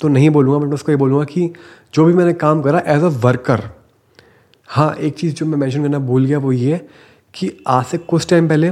तो 0.00 0.08
नहीं 0.08 0.30
बोलूँगा 0.30 0.66
बट 0.66 0.74
उसको 0.74 0.92
ये 0.92 0.96
बोलूँगा 0.98 1.24
कि 1.24 1.50
जो 1.94 2.04
भी 2.04 2.12
मैंने 2.12 2.32
काम 2.34 2.62
करा 2.62 2.82
एज 2.86 3.02
अ 3.02 3.08
वर्कर 3.24 3.62
हाँ 4.68 4.94
एक 4.96 5.14
चीज़ 5.18 5.34
जो 5.34 5.46
मैं 5.46 5.58
मेंशन 5.58 5.82
करना 5.82 5.98
भूल 6.00 6.24
गया 6.24 6.38
वो 6.38 6.52
ये 6.52 6.80
कि 7.34 7.50
आज 7.68 7.84
से 7.86 7.98
कुछ 8.00 8.28
टाइम 8.30 8.48
पहले 8.48 8.70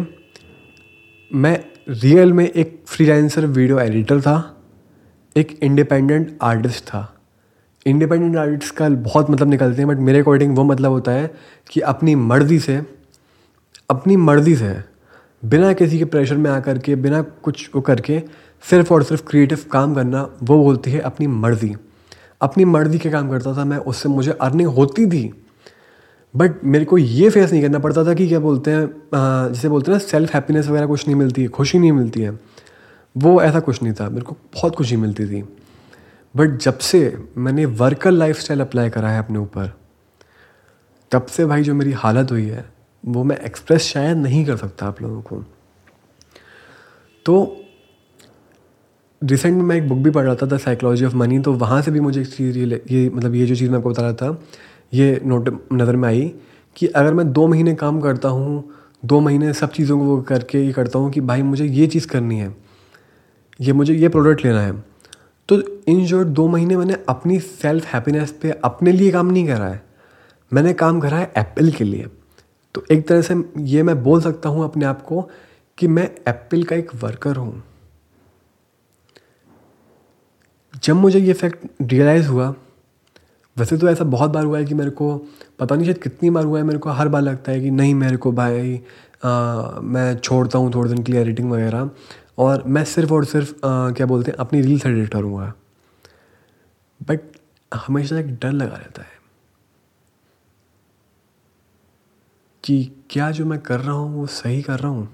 मैं 1.30 1.58
रियल 1.88 2.32
में 2.32 2.44
एक 2.46 2.82
फ्रीलांसर 2.86 3.46
वीडियो 3.46 3.78
एडिटर 3.80 4.20
था, 4.20 4.36
एक 5.36 5.58
इंडिपेंडेंट 5.62 6.36
आर्टिस्ट 6.42 6.84
था। 6.84 7.10
इंडिपेंडेंट 7.86 8.36
आर्टिस्ट 8.36 8.74
का 8.74 8.88
बहुत 8.88 9.30
मतलब 9.30 9.50
निकलते 9.50 9.82
हैं 9.82 9.88
बट 9.88 9.98
मेरे 10.00 10.20
अकॉर्डिंग 10.20 10.56
वो 10.56 10.64
मतलब 10.64 10.90
होता 10.90 11.12
है 11.12 11.30
कि 11.70 11.80
अपनी 11.82 12.14
मर्ज़ी 12.14 12.58
से 12.58 12.80
अपनी 13.90 14.16
मर्ज़ी 14.16 14.56
से, 14.56 14.74
बिना 15.42 15.72
किसी 15.72 15.98
के 15.98 16.04
प्रेशर 16.04 16.36
में 16.36 16.50
आकर 16.50 16.78
के, 16.78 16.96
बिना 16.96 17.22
कुछ 17.22 17.70
वो 17.74 17.80
करके, 17.80 18.22
सिर्फ़ 18.64 18.92
और 18.94 19.02
सिर्फ़ 19.02 19.24
क्रिएटिव 19.26 19.64
काम 19.72 19.94
करना, 19.94 20.22
वो 20.42 20.58
बोलती 20.58 20.90
है 20.90 21.00
अपनी 21.00 21.26
मर्ज़ी। 21.26 21.74
अपनी 22.42 22.64
मर्ज़ी 22.64 22.98
के 22.98 23.10
काम 23.10 23.30
करता 23.30 23.56
था 23.56 23.64
मैं, 23.64 23.76
उससे 23.76 24.08
मुझे 24.08 24.32
अर्निंग 24.32 24.68
होती 24.68 25.06
थी। 25.06 25.32
बट 26.34 26.64
मेरे 26.64 26.84
को 26.84 26.98
ये 26.98 27.28
फेस 27.30 27.52
नहीं 27.52 27.62
करना 27.62 27.78
पड़ता 27.78 28.04
था 28.04 28.14
कि 28.14 28.28
क्या 28.28 28.38
बोलते 28.40 28.70
हैं 28.70 28.86
जैसे 29.52 29.68
बोलते 29.68 29.92
हैं 29.92 29.98
ना 29.98 30.06
सेल्फ 30.06 30.34
हैप्पीनेस 30.34 30.68
वगैरह 30.68 30.86
कुछ 30.86 31.06
नहीं 31.08 31.16
मिलती 31.16 31.42
है 31.42 31.48
खुशी 31.48 31.78
नहीं 31.78 31.92
मिलती 31.92 32.20
है। 32.20 32.38
वो 33.16 33.40
ऐसा 33.42 33.60
कुछ 33.60 33.82
नहीं 33.82 33.92
था, 33.92 34.08
मेरे 34.08 34.22
को 34.22 34.36
बहुत 34.54 34.76
खुशी 34.76 34.96
मिलती 34.96 35.26
थी। 35.26 35.42
बट 36.34 36.58
जब 36.58 36.78
से 36.78 37.16
मैंने 37.36 37.64
वर्कर 37.64 38.10
लाइफ 38.10 38.38
स्टाइल 38.38 38.60
अप्लाई 38.60 38.90
करा 38.90 39.10
है 39.10 39.18
अपने 39.18 39.38
ऊपर, 39.38 39.72
तब 41.12 41.26
से 41.26 41.46
भाई 41.46 41.62
जो 41.62 41.74
मेरी 41.74 41.92
हालत 41.92 42.30
हुई 42.30 42.46
है 42.46 42.73
वो 43.04 43.24
मैं 43.24 43.36
एक्सप्रेस 43.38 43.82
शायद 43.82 44.16
नहीं 44.16 44.44
कर 44.44 44.56
सकता 44.56 44.86
आप 44.86 45.02
लोगों 45.02 45.20
को। 45.22 45.42
तो 47.26 47.56
रिसेंट 49.22 49.56
में 49.56 49.62
मैं 49.62 49.76
एक 49.76 49.88
बुक 49.88 49.98
भी 49.98 50.10
पढ़ 50.10 50.24
रहा 50.24 50.34
था 50.34 50.46
द 50.46 50.58
साइकोलॉजी 50.58 51.04
ऑफ़ 51.04 51.14
मनी 51.16 51.38
तो 51.40 51.52
वहाँ 51.54 51.80
से 51.82 51.90
भी 51.90 52.00
मुझे 52.00 52.20
एक 52.20 52.28
चीज़ 52.28 52.58
ये 52.58 52.82
ये 52.90 53.08
मतलब 53.10 53.34
ये 53.34 53.46
जो 53.46 53.54
चीज़ 53.54 53.70
मैं 53.70 53.78
आपको 53.78 53.90
बता 53.90 54.02
रहा 54.02 54.12
था, 54.12 54.38
ये 54.94 55.20
नोट 55.24 55.48
नज़र 55.72 55.96
में 55.96 56.08
आई 56.08 56.32
कि 56.76 56.86
अगर 56.86 57.14
मैं 57.14 57.32
दो 57.32 57.46
महीने 57.46 57.74
काम 57.74 58.00
करता 58.00 58.28
हूँ, 58.28 58.64
दो 59.02 59.20
महीने 59.20 59.52
सब 59.52 59.72
चीज़ों 59.72 59.98
को 59.98 60.20
करके 60.22 60.60
ये 60.60 60.72
करता 60.72 60.98
हूँ 60.98 61.10
कि 61.10 61.20
भाई 61.22 61.42
मुझे 61.42 61.64
ये 61.64 61.86
चीज़ 61.86 62.06
करनी 62.08 62.38
है, 62.38 62.54
ये 63.60 63.72
मुझे 63.72 63.94
ये 63.94 64.08
प्रोडक्ट 64.08 64.44
लेना 64.44 64.60
है 64.60 64.72
तो 65.48 65.60
इन 65.88 66.06
शॉर्ट 66.06 66.28
दो 66.30 66.46
महीने 66.48 66.76
मैंने 66.76 66.96
अपनी 67.08 67.38
सेल्फ 67.40 67.86
हैप्पीनेस 67.86 68.30
पे 68.42 68.50
अपने 68.64 68.92
लिए 68.92 69.10
काम 69.12 69.26
नहीं 69.26 69.46
करा 69.46 69.66
है। 69.66 69.82
मैंने 70.52 70.72
काम 70.74 71.00
करा 71.00 71.16
है 71.16 71.32
एप्पल 71.38 71.70
के 71.70 71.84
लिए। 71.84 72.06
तो 72.74 72.84
एक 72.90 73.06
तरह 73.08 73.22
से 73.22 73.34
ये 73.58 73.82
मैं 73.82 74.02
बोल 74.02 74.20
सकता 74.20 74.48
हूँ 74.48 74.64
अपने 74.64 74.84
आप 74.84 75.02
को 75.02 75.20
कि 75.78 75.88
मैं 75.88 76.04
एप्पल 76.28 76.62
का 76.62 76.76
एक 76.76 76.94
वर्कर 76.94 77.36
हूँ। 77.36 77.62
जब 80.82 80.96
मुझे 80.96 81.18
ये 81.18 81.32
फैक्ट 81.32 81.66
रियलाइज़ 81.82 82.28
हुआ 82.28 82.54
वैसे 83.56 83.76
तो 83.78 83.88
ऐसा 83.88 84.04
बहुत 84.04 84.30
बार 84.30 84.44
हुआ 84.44 84.58
है 84.58 84.64
कि 84.64 84.74
मेरे 84.74 84.90
को 84.90 85.16
पता 85.58 85.74
नहीं 85.74 85.86
शायद 85.86 86.02
कितनी 86.02 86.30
बार 86.30 86.44
हुआ 86.44 86.58
है 86.58 86.64
मेरे 86.64 86.78
को 86.78 86.90
हर 86.90 87.08
बार 87.08 87.22
लगता 87.22 87.52
है 87.52 87.60
कि 87.60 87.70
नहीं 87.70 87.94
मेरे 87.94 88.16
को 88.16 88.32
भाई 88.32 88.80
आ, 89.24 89.80
मैं 89.80 90.16
छोड़ता 90.18 90.58
हूँ 90.58 90.72
थोड़े 90.74 90.88
दिन 90.90 91.02
के 91.02 91.12
लिए 91.12 91.20
एडिटिंग 91.20 91.50
वगैरह 91.50 91.90
और 92.38 92.62
मैं 92.66 92.84
सिर्फ़ 92.84 93.12
और 93.12 93.24
सिर्फ़ 93.24 93.66
आ, 93.66 93.90
क्या 93.90 94.06
बोलते 94.06 94.30
हैं 94.30 94.38
अपनी 94.38 94.60
रील्स 94.60 94.86
एडिट 94.86 95.12
करूँगा। 95.12 95.52
बट 97.00 97.20
हमेशा 97.72 98.18
एक 98.18 98.34
डर 98.34 98.52
लगा 98.52 98.76
रहता 98.76 99.02
है। 99.02 99.13
कि 102.64 102.92
क्या 103.10 103.30
जो 103.30 103.44
मैं 103.44 103.58
कर 103.58 103.80
रहा 103.80 103.92
हूँ, 103.92 104.14
वो 104.16 104.26
सही 104.26 104.62
कर 104.62 104.78
रहा 104.78 104.88
हूँ? 104.88 105.08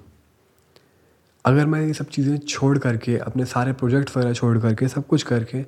अगर 1.45 1.67
मैं 1.67 1.87
ये 1.87 1.93
सब 1.93 2.09
चीज़ें 2.09 2.39
छोड़ 2.39 2.79
करके, 2.79 3.17
अपने 3.17 3.45
सारे 3.45 3.73
प्रोजेक्ट 3.73 4.17
वगैरह 4.17 4.33
छोड़ 4.33 4.59
करके, 4.59 4.89
सब 4.89 5.07
कुछ 5.07 5.23
करके, 5.23 5.63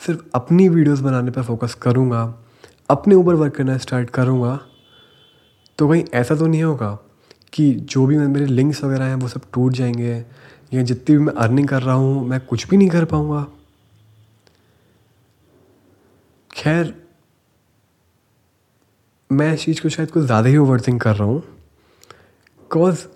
सिर्फ़ 0.00 0.20
अपनी 0.34 0.68
वीडियोस 0.68 1.00
बनाने 1.00 1.30
पर 1.30 1.42
फोकस 1.42 1.74
करूँगा, 1.74 2.44
अपने 2.90 3.14
ऊपर 3.14 3.34
वर्क 3.34 3.54
करना 3.54 3.78
स्टार्ट 3.78 4.10
करूँगा 4.10 4.60
तो 5.78 5.88
कहीं 5.88 6.04
ऐसा 6.14 6.34
तो 6.34 6.46
नहीं 6.46 6.62
होगा 6.62 6.98
कि 7.52 7.72
जो 7.74 8.06
भी 8.06 8.18
मेरे 8.18 8.46
लिंक्स 8.46 8.84
वगैरह 8.84 9.04
हैं, 9.04 9.14
वो 9.14 9.28
सब 9.28 9.40
टूट 9.52 9.72
जाएँगे, 9.72 10.24
या 10.74 10.82
जितनी 10.82 11.16
भी 11.16 11.22
मैं 11.22 11.32
अर्निंग 11.32 11.68
कर 11.68 11.82
रहा 11.82 11.94
हूँ, 11.94 12.28
मैं 12.28 12.40
कुछ 12.40 12.68
भी 12.68 12.76
नहीं 12.76 12.88
कर 12.88 13.04
पाऊँगा। 13.04 13.46
खैर 16.56 17.03
मैं 19.30 19.52
इस 19.54 19.64
चीज़ 19.64 19.80
को 19.82 19.88
शायद 19.88 20.10
कुछ 20.10 20.24
ज़्यादा 20.24 20.48
ही 20.48 20.56
ओवर 20.56 20.80
थिंक 20.80 21.00
कर 21.02 21.14
रहा 21.16 21.28
हूँ। 21.28 21.40
बिकॉज़ 21.40 23.06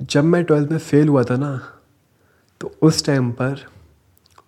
जब 0.00 0.24
मैं 0.24 0.42
ट्वेल्थ 0.44 0.70
में 0.70 0.78
फ़ेल 0.78 1.08
हुआ 1.08 1.22
था 1.24 1.36
ना 1.36 1.50
तो 2.60 2.72
उस 2.82 3.04
टाइम 3.06 3.30
पर, 3.32 3.64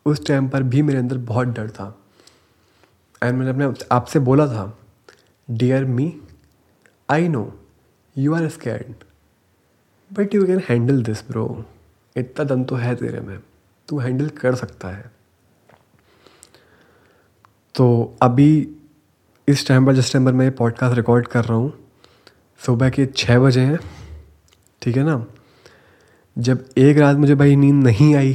उस 0.07 0.27
टाइम 0.27 0.49
पर 0.49 0.63
भी 0.63 0.83
मेरे 0.83 0.99
अंदर 0.99 1.19
बहुत 1.31 1.49
डर 1.49 1.71
था। 1.71 1.87
एंड 3.23 3.39
मैंने 3.39 3.51
अपने 3.51 3.87
आपसे 3.93 4.19
बोला 4.21 4.47
था 4.47 4.67
dear 5.49 5.85
me 5.85 6.13
I 7.09 7.29
know 7.29 7.53
you 8.17 8.35
are 8.35 8.49
scared 8.49 9.05
but 10.11 10.35
you 10.35 10.47
can 10.47 10.63
handle 10.69 11.03
this 11.03 11.23
bro 11.29 11.65
इतना 12.17 12.45
दम 12.45 12.65
तो 12.65 12.77
है 12.77 12.95
तेरे 12.97 13.21
में। 13.21 13.39
तू 13.89 13.99
हैंडल 13.99 14.29
कर 14.39 14.55
सकता 14.55 14.89
है। 14.89 15.11
तो 17.75 18.17
अभी 18.23 18.51
इस 19.49 19.67
टाइम 19.69 19.87
पर, 19.87 19.95
जिस 19.95 20.13
टाइम 20.13 20.25
पर 20.25 20.33
मैं 20.33 20.45
ये 20.45 20.51
पॉडकास्ट 20.51 20.97
रिकॉर्ड 20.97 21.27
कर 21.27 21.45
रहा 21.45 21.59
हूँ, 21.59 21.73
सुबह 22.61 22.91
के 22.91 23.07
छः 23.07 23.39
बजे 23.39 23.61
हैं, 23.61 23.79
ठीक 24.83 24.97
है 24.97 25.05
ना? 25.05 25.25
जब 26.37 26.65
एक 26.79 26.99
रात 26.99 27.17
मुझे 27.17 27.35
भाई 27.35 27.57
नींद 27.57 27.83
नहीं 27.85 28.15
आई 28.15 28.33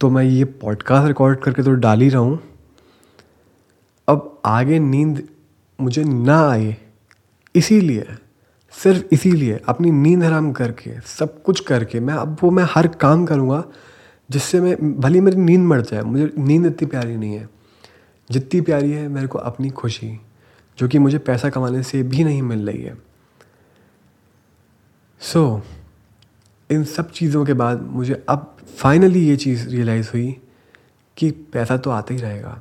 तो 0.00 0.10
मैं 0.10 0.22
ये 0.24 0.44
पॉडकास्ट 0.44 1.06
रिकॉर्ड 1.08 1.38
करके 1.38 1.62
तो 1.62 1.72
डाल 1.74 2.00
ही 2.00 2.08
रहा 2.08 2.20
हूँ। 2.22 2.38
अब 4.08 4.40
आगे 4.44 4.78
नींद 4.78 5.22
मुझे 5.78 6.04
ना 6.04 6.38
आए, 6.50 6.76
इसीलिए, 7.54 8.06
सिर्फ़ 8.74 9.04
इसीलिए, 9.12 9.60
अपनी 9.68 9.90
नींद 9.90 10.22
हराम 10.22 10.52
करके, 10.52 10.98
सब 11.08 11.42
कुछ 11.42 11.60
करके, 11.60 12.00
मैं 12.00 12.14
अब 12.14 12.36
वो 12.42 12.50
मैं 12.50 12.64
हर 12.70 12.86
काम 12.96 13.24
करूँगा, 13.26 13.62
जिससे 14.30 14.60
मैं, 14.60 15.00
भले 15.00 15.20
मेरी 15.20 15.36
नींद 15.36 15.60
मर 15.60 15.80
जाए, 15.80 16.02
मुझे 16.02 16.30
नींद 16.38 16.66
इतनी 16.66 16.88
प्यारी 16.88 17.16
नहीं 17.16 17.34
है। 17.34 17.48
जितनी 18.30 18.60
प्यारी 18.60 18.90
है 18.90 19.08
मेरे 19.08 19.26
को 19.26 19.38
अपनी 19.38 19.70
खुशी 19.70 20.18
जो 20.78 20.88
कि 20.88 20.98
मुझे 20.98 21.18
पैसा 21.18 21.50
कमाने 21.50 21.82
से 21.82 22.02
भी 22.02 22.24
नहीं 22.24 22.42
मिल 22.42 22.66
रही 22.68 22.82
है। 22.82 22.96
सो 25.20 25.40
so, 25.56 25.62
इन 26.70 26.84
सब 26.84 27.10
चीज़ों 27.10 27.44
के 27.44 27.52
बाद 27.52 27.82
मुझे 27.82 28.24
अब 28.28 28.56
फाइनली 28.76 29.28
ये 29.28 29.36
चीज़ 29.36 29.68
रियलाइज़ 29.68 30.10
हुई 30.12 30.30
कि 31.16 31.30
पैसा 31.30 31.76
तो 31.76 31.90
आता 31.90 32.14
ही 32.14 32.20
रहेगा। 32.20 32.60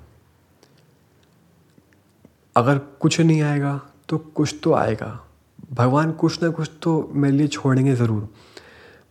अगर 2.55 2.77
कुछ 2.77 3.19
नहीं 3.21 3.41
आएगा 3.41 3.79
तो 4.09 4.17
कुछ 4.17 4.55
तो 4.63 4.73
आएगा। 4.73 5.19
भगवान 5.71 6.11
कुछ 6.11 6.43
ना 6.43 6.49
कुछ 6.49 6.71
तो 6.81 7.11
मेरे 7.13 7.35
लिए 7.37 7.47
छोड़ेंगे 7.47 7.95
ज़रूर। 7.95 8.27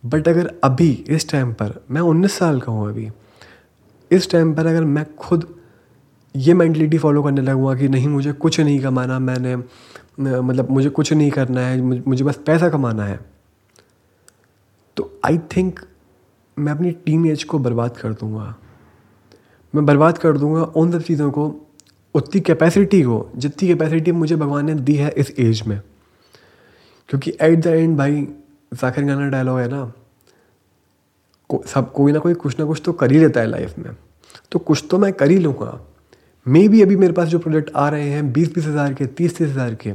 बट 0.03 0.27
अगर 0.27 0.53
अभी 0.63 0.91
इस 1.09 1.29
टाइम 1.29 1.53
पर 1.53 1.73
मैं 1.91 2.01
उन्नीस 2.01 2.33
साल 2.33 2.61
का 2.61 2.71
हूँ 2.71 2.87
अभी। 2.89 3.09
इस 4.11 4.29
टाइम 4.31 4.53
पर 4.55 4.67
अगर 4.67 4.83
मैं 4.83 5.05
खुद 5.15 5.47
ये 6.35 6.53
मैंटलिटी 6.53 6.97
फॉलो 6.97 7.23
करने 7.23 7.41
लगूँगा 7.41 7.75
कि 7.75 7.87
नहीं 7.87 8.07
मुझे 8.07 8.31
कुछ 8.33 8.59
नहीं 8.59 8.79
कमाना 8.81 9.19
मैंने 9.19 9.55
मतलब 10.17 10.69
मुझे 10.69 10.89
कुछ 10.89 11.11
नहीं 11.13 11.31
करना 11.31 11.61
है 11.61 11.81
मुझे 11.81 12.23
बस 12.23 12.39
पैसा 12.45 12.69
कमाना 12.69 13.05
है। 13.05 13.19
तो 14.97 15.19
आई 15.25 15.37
थिंक 15.55 15.79
मैं 16.57 16.71
अपनी 16.71 16.91
टीन 17.05 17.25
एज 17.25 17.43
को 17.43 17.59
बर्बाद 17.59 17.97
कर 17.97 18.13
दूँगा। 18.13 18.55
मैं 19.73 19.85
बर्बाद 19.85 20.17
कर 20.17 20.37
दूँगा 20.37 20.63
उन 20.63 20.91
सब 20.91 21.01
चीज़ों 21.01 21.31
को 21.31 21.45
उतनी 22.15 22.41
कैपेसिटी 22.41 23.01
को 23.03 23.29
जितनी 23.35 23.67
कैपेसिटी 23.67 24.11
मुझे 24.11 24.35
भगवान 24.35 24.65
ने 24.65 24.75
दी 24.75 24.95
है 24.95 25.09
इस 25.11 25.33
एज 25.39 25.63
में। 25.67 25.79
क्योंकि 27.09 27.31
एट 27.41 27.59
द 27.59 27.67
एंड 27.67 27.97
भाई 27.97 28.27
जाखिर 28.73 29.05
गाना 29.05 29.29
डायलॉग 29.29 29.59
है 29.59 29.67
ना 29.67 29.91
को, 31.49 31.63
सब 31.65 31.91
कोई 31.91 32.11
ना 32.11 32.19
कोई 32.19 32.33
कुछ 32.33 32.59
ना 32.59 32.65
कुछ 32.65 32.81
तो 32.85 32.93
कर 32.93 33.11
ही 33.11 33.19
लेता 33.19 33.39
है 33.39 33.47
लाइफ 33.47 33.77
में। 33.79 33.95
तो 34.51 34.59
कुछ 34.59 34.85
तो 34.91 34.97
मैं 34.99 35.13
कर 35.13 35.31
ही 35.31 35.39
लूँगा। 35.39 35.79
मे 36.45 36.67
भी 36.67 36.81
अभी 36.81 36.95
मेरे 36.95 37.13
पास 37.13 37.27
जो 37.27 37.39
प्रोडक्ट 37.39 37.71
आ 37.75 37.87
रहे 37.89 38.09
हैं, 38.09 38.31
बीस 38.33 38.53
बीस 38.53 38.65
हज़ार 38.65 38.93
के, 38.93 39.05
तीस 39.05 39.37
तीस 39.37 39.49
हज़ार 39.49 39.75
के, 39.75 39.93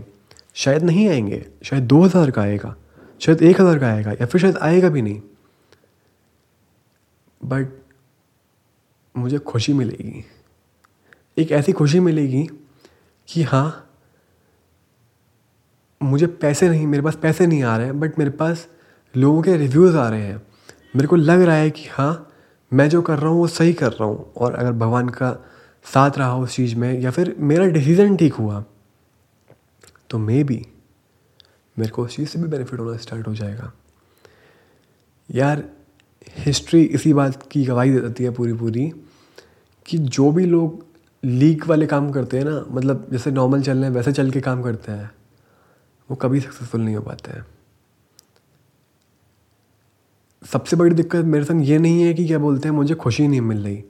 शायद 0.55 0.83
नहीं 0.83 1.09
आएँगे, 1.09 1.45
शायद 1.65 1.83
दो 1.83 2.03
हज़ार 2.03 2.31
का 2.31 2.43
आएगा, 2.43 2.75
शायद 3.21 3.43
एक 3.43 3.61
हज़ार 3.61 3.79
का 3.79 3.87
आएगा, 3.87 4.11
या 4.11 4.27
फिर 4.27 4.41
शायद 4.41 4.57
आएगा 4.57 4.89
भी 4.89 5.03
नहीं। 5.03 5.21
बट 7.41 7.77
मुझे 9.15 9.39
खुशी 9.39 9.73
मिलेगी। 9.73 10.25
एक 11.37 11.53
ऐसी 11.53 11.73
खुशी 11.73 12.01
मिलेगी 12.01 12.49
कि 13.29 13.43
हाँ 13.43 13.85
मुझे 16.01 16.27
पैसे 16.27 16.69
नहीं, 16.69 16.87
मेरे 16.87 17.03
पास 17.03 17.17
पैसे 17.17 17.47
नहीं 17.47 17.63
आ 17.63 17.77
रहे 17.77 17.87
हैं 17.87 17.99
बट 18.01 18.19
मेरे 18.19 18.31
पास 18.31 18.67
लोगों 19.15 19.43
के 19.43 19.57
रिव्यूज़ 19.57 19.97
आ 19.97 20.09
रहे 20.09 20.23
हैं। 20.23 20.41
मेरे 20.97 21.09
को 21.09 21.17
लग 21.17 21.43
रहा 21.43 21.57
है 21.57 21.71
कि 21.71 21.89
हाँ 21.91 22.31
मैं 22.73 22.89
जो 22.89 23.03
कर 23.03 23.19
रहा 23.19 23.31
हूँ, 23.31 23.39
वो 23.39 23.47
सही 23.47 23.73
कर 23.73 23.93
रहा 23.93 24.05
हूँ। 24.05 24.33
और 24.37 24.55
अगर 24.55 24.73
भगवान 24.73 25.09
का 25.09 25.31
साथ 25.89 26.19
रहा 26.19 26.37
उस 26.37 26.57
चीज़ 26.57 26.75
में, 26.77 27.01
या 27.01 27.11
फिर 27.11 27.35
मेरा 27.41 27.67
डिसीज़न 27.69 28.17
ठीक 28.17 28.35
हुआ 28.35 28.65
तो 30.11 30.19
मे 30.19 30.43
बी 30.45 30.65
मेरे 31.77 31.91
को 31.91 32.05
उस 32.05 32.17
चीज़ 32.17 32.29
से 32.29 32.39
भी 32.39 32.49
बेनिफिट 32.49 32.81
होना 32.81 32.97
स्टार्ट 32.97 33.27
हो 33.29 33.35
जाएगा। 33.35 33.73
यार 35.29 35.63
हिस्ट्री 36.39 36.83
इसी 36.83 37.13
बात 37.15 37.43
की 37.53 37.65
गवाही 37.65 37.93
दे 37.93 38.01
देती 38.01 38.25
है 38.25 38.31
पूरी 38.31 38.53
पूरी 38.53 38.91
कि 39.87 39.99
जो 39.99 40.31
भी 40.33 40.45
लोग 40.47 40.87
लीक 41.23 41.67
वाले 41.67 41.87
काम 41.87 42.11
करते 42.11 42.39
हैं 42.39 42.45
ना 42.45 42.65
मतलब 42.71 43.07
जैसे 43.13 43.31
नॉर्मल 43.31 43.63
चल 43.63 43.77
रहे 43.77 43.85
हैं, 43.85 43.91
वैसे 43.91 44.13
चल 44.13 44.31
के 44.31 44.41
काम 44.41 44.63
करते 44.63 44.93
हैं, 44.93 45.11
वो 46.11 46.17
कभी 46.17 46.41
सक्सेसफुल 46.41 46.81
नहीं 46.81 46.97
हो 46.97 47.03
पाते 47.03 47.33
हैं। 47.33 47.47
सबसे 50.43 50.77
बड़ी 50.77 50.95
दिक्कत 50.95 51.25
मेरे 51.25 51.45
संग 51.45 51.69
ये 51.69 51.79
नहीं 51.79 52.03
है 52.03 52.13
कि 52.15 52.27
क्या 52.27 52.39
बोलते 52.39 52.69
हैं, 52.69 52.75
मुझे 52.77 52.95
खुशी 52.97 53.29
नहीं 53.29 53.41
मिल 53.43 53.65
रही। 53.65 53.83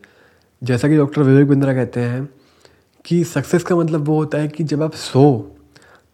जैसा 0.62 0.88
कि 0.88 0.96
डॉक्टर 0.96 1.22
विवेक 1.22 1.48
बिंद्रा 1.48 1.74
कहते 1.74 2.00
हैं 2.00 2.28
कि 3.04 3.24
सक्सेस 3.24 3.64
का 3.64 3.76
मतलब 3.76 4.00
वो 4.00 4.16
होता 4.16 4.38
है 4.38 4.48
कि 4.48 4.64
जब 4.64 4.82
आप 4.82 4.92
सो, 4.92 5.56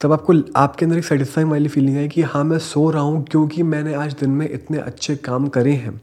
तब 0.00 0.12
आपको 0.12 0.32
आपके 0.56 0.84
अंदर 0.84 0.98
एक 0.98 1.04
सेटिस्फाइंग 1.04 1.50
वाली 1.50 1.68
फीलिंग 1.68 1.96
है 1.96 2.08
कि 2.08 2.22
हाँ 2.22 2.44
मैं 2.44 2.58
सो 2.58 2.90
रहा 2.90 3.02
हूँ 3.02 3.24
क्योंकि 3.24 3.62
मैंने 3.62 3.94
आज 3.94 4.12
दिन 4.12 4.30
में 4.30 4.50
इतने 4.50 4.78
अच्छे 4.78 5.16
काम 5.16 5.48
करे 5.48 5.72
हैं। 5.72 6.02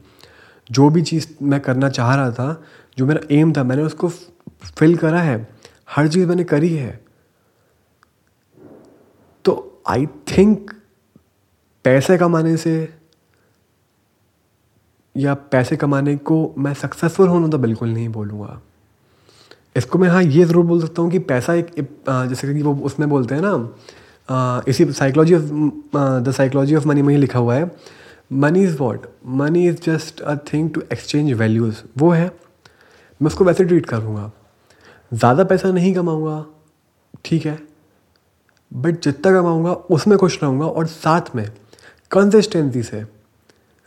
जो 0.70 0.90
भी 0.90 1.02
चीज़ 1.02 1.28
मैं 1.42 1.60
करना 1.60 1.88
चाह 1.88 2.14
रहा 2.14 2.30
था, 2.30 2.64
जो 2.98 3.06
मेरा 3.06 3.20
एम 3.30 3.52
था, 3.52 3.64
मैंने 3.64 3.82
उसको 3.82 4.08
फिल 4.78 4.96
करा 4.96 5.20
है। 5.20 5.48
हर 5.90 6.08
चीज़ 6.08 6.26
मैंने 6.26 6.44
करी 6.44 6.74
है। 6.74 7.04
तो 9.44 9.82
आई 9.88 10.06
थिंक 10.06 10.70
पैसे 11.84 12.18
कमाने 12.18 12.56
से 12.56 13.01
या 15.14 15.34
पैसे 15.52 15.76
कमाने 15.76 16.16
को 16.18 16.36
मैं 16.58 16.74
सक्सेसफुल 16.74 17.28
होना 17.28 17.48
तो 17.48 17.58
बिल्कुल 17.58 17.88
नहीं 17.88 18.08
बोलूँगा। 18.08 18.60
इसको 19.76 19.98
मैं 19.98 20.08
हाँ 20.08 20.22
ये 20.22 20.44
ज़रूर 20.44 20.64
बोल 20.66 20.80
सकता 20.82 21.02
हूँ 21.02 21.10
कि 21.10 21.18
पैसा 21.18 21.54
एक 21.54 21.70
जैसे 22.08 22.54
कि 22.54 22.62
वो 22.62 22.74
उसमें 22.84 23.08
बोलते 23.08 23.34
हैं 23.34 23.42
ना 23.44 24.62
इसी 24.68 24.84
psychology 24.92 25.34
of 25.34 25.42
the 26.24 26.32
psychology 26.36 26.74
of 26.76 26.88
money 26.88 27.02
में 27.02 27.12
ही 27.14 27.20
लिखा 27.20 27.38
हुआ 27.38 27.54
है। 27.54 27.70
Money 28.34 28.62
is 28.64 28.76
what 28.78 29.06
money 29.38 29.66
is 29.68 29.80
just 29.84 30.20
a 30.20 30.34
thing 30.52 30.70
to 30.74 30.82
exchange 30.92 31.32
values 31.32 31.82
वो 31.98 32.10
है। 32.10 32.26
मैं 32.26 33.26
उसको 33.26 33.44
वैसे 33.44 33.64
ट्रीट 33.64 33.86
करूँगा। 33.86 34.30
ज़्यादा 35.12 35.44
पैसा 35.44 35.70
नहीं 35.70 35.94
कमाऊँगा, 35.94 36.44
ठीक 37.24 37.46
है। 37.46 37.58
बट 38.72 39.00
जितना 39.02 39.32
कमाऊँगा, 39.32 39.72
उसमें 39.72 40.16
खुश 40.18 40.42
रहूँगा 40.42 40.66
और 40.66 40.86
साथ 40.86 41.34
में 41.36 41.46
कंसिस्टेंसी 42.10 42.82
से 42.82 43.04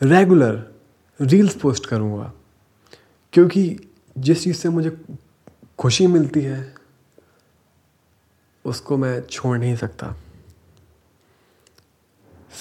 रेगुलर 0.01 0.63
रील्स 1.21 1.55
पोस्ट 1.55 1.85
करूँगा। 1.85 2.33
क्योंकि 3.33 3.79
जिस 4.17 4.43
चीज़ 4.43 4.57
से 4.57 4.69
मुझे 4.69 4.97
खुशी 5.79 6.07
मिलती 6.07 6.41
है 6.41 6.75
उसको 8.65 8.97
मैं 8.97 9.21
छोड़ 9.21 9.57
नहीं 9.57 9.75
सकता। 9.75 10.15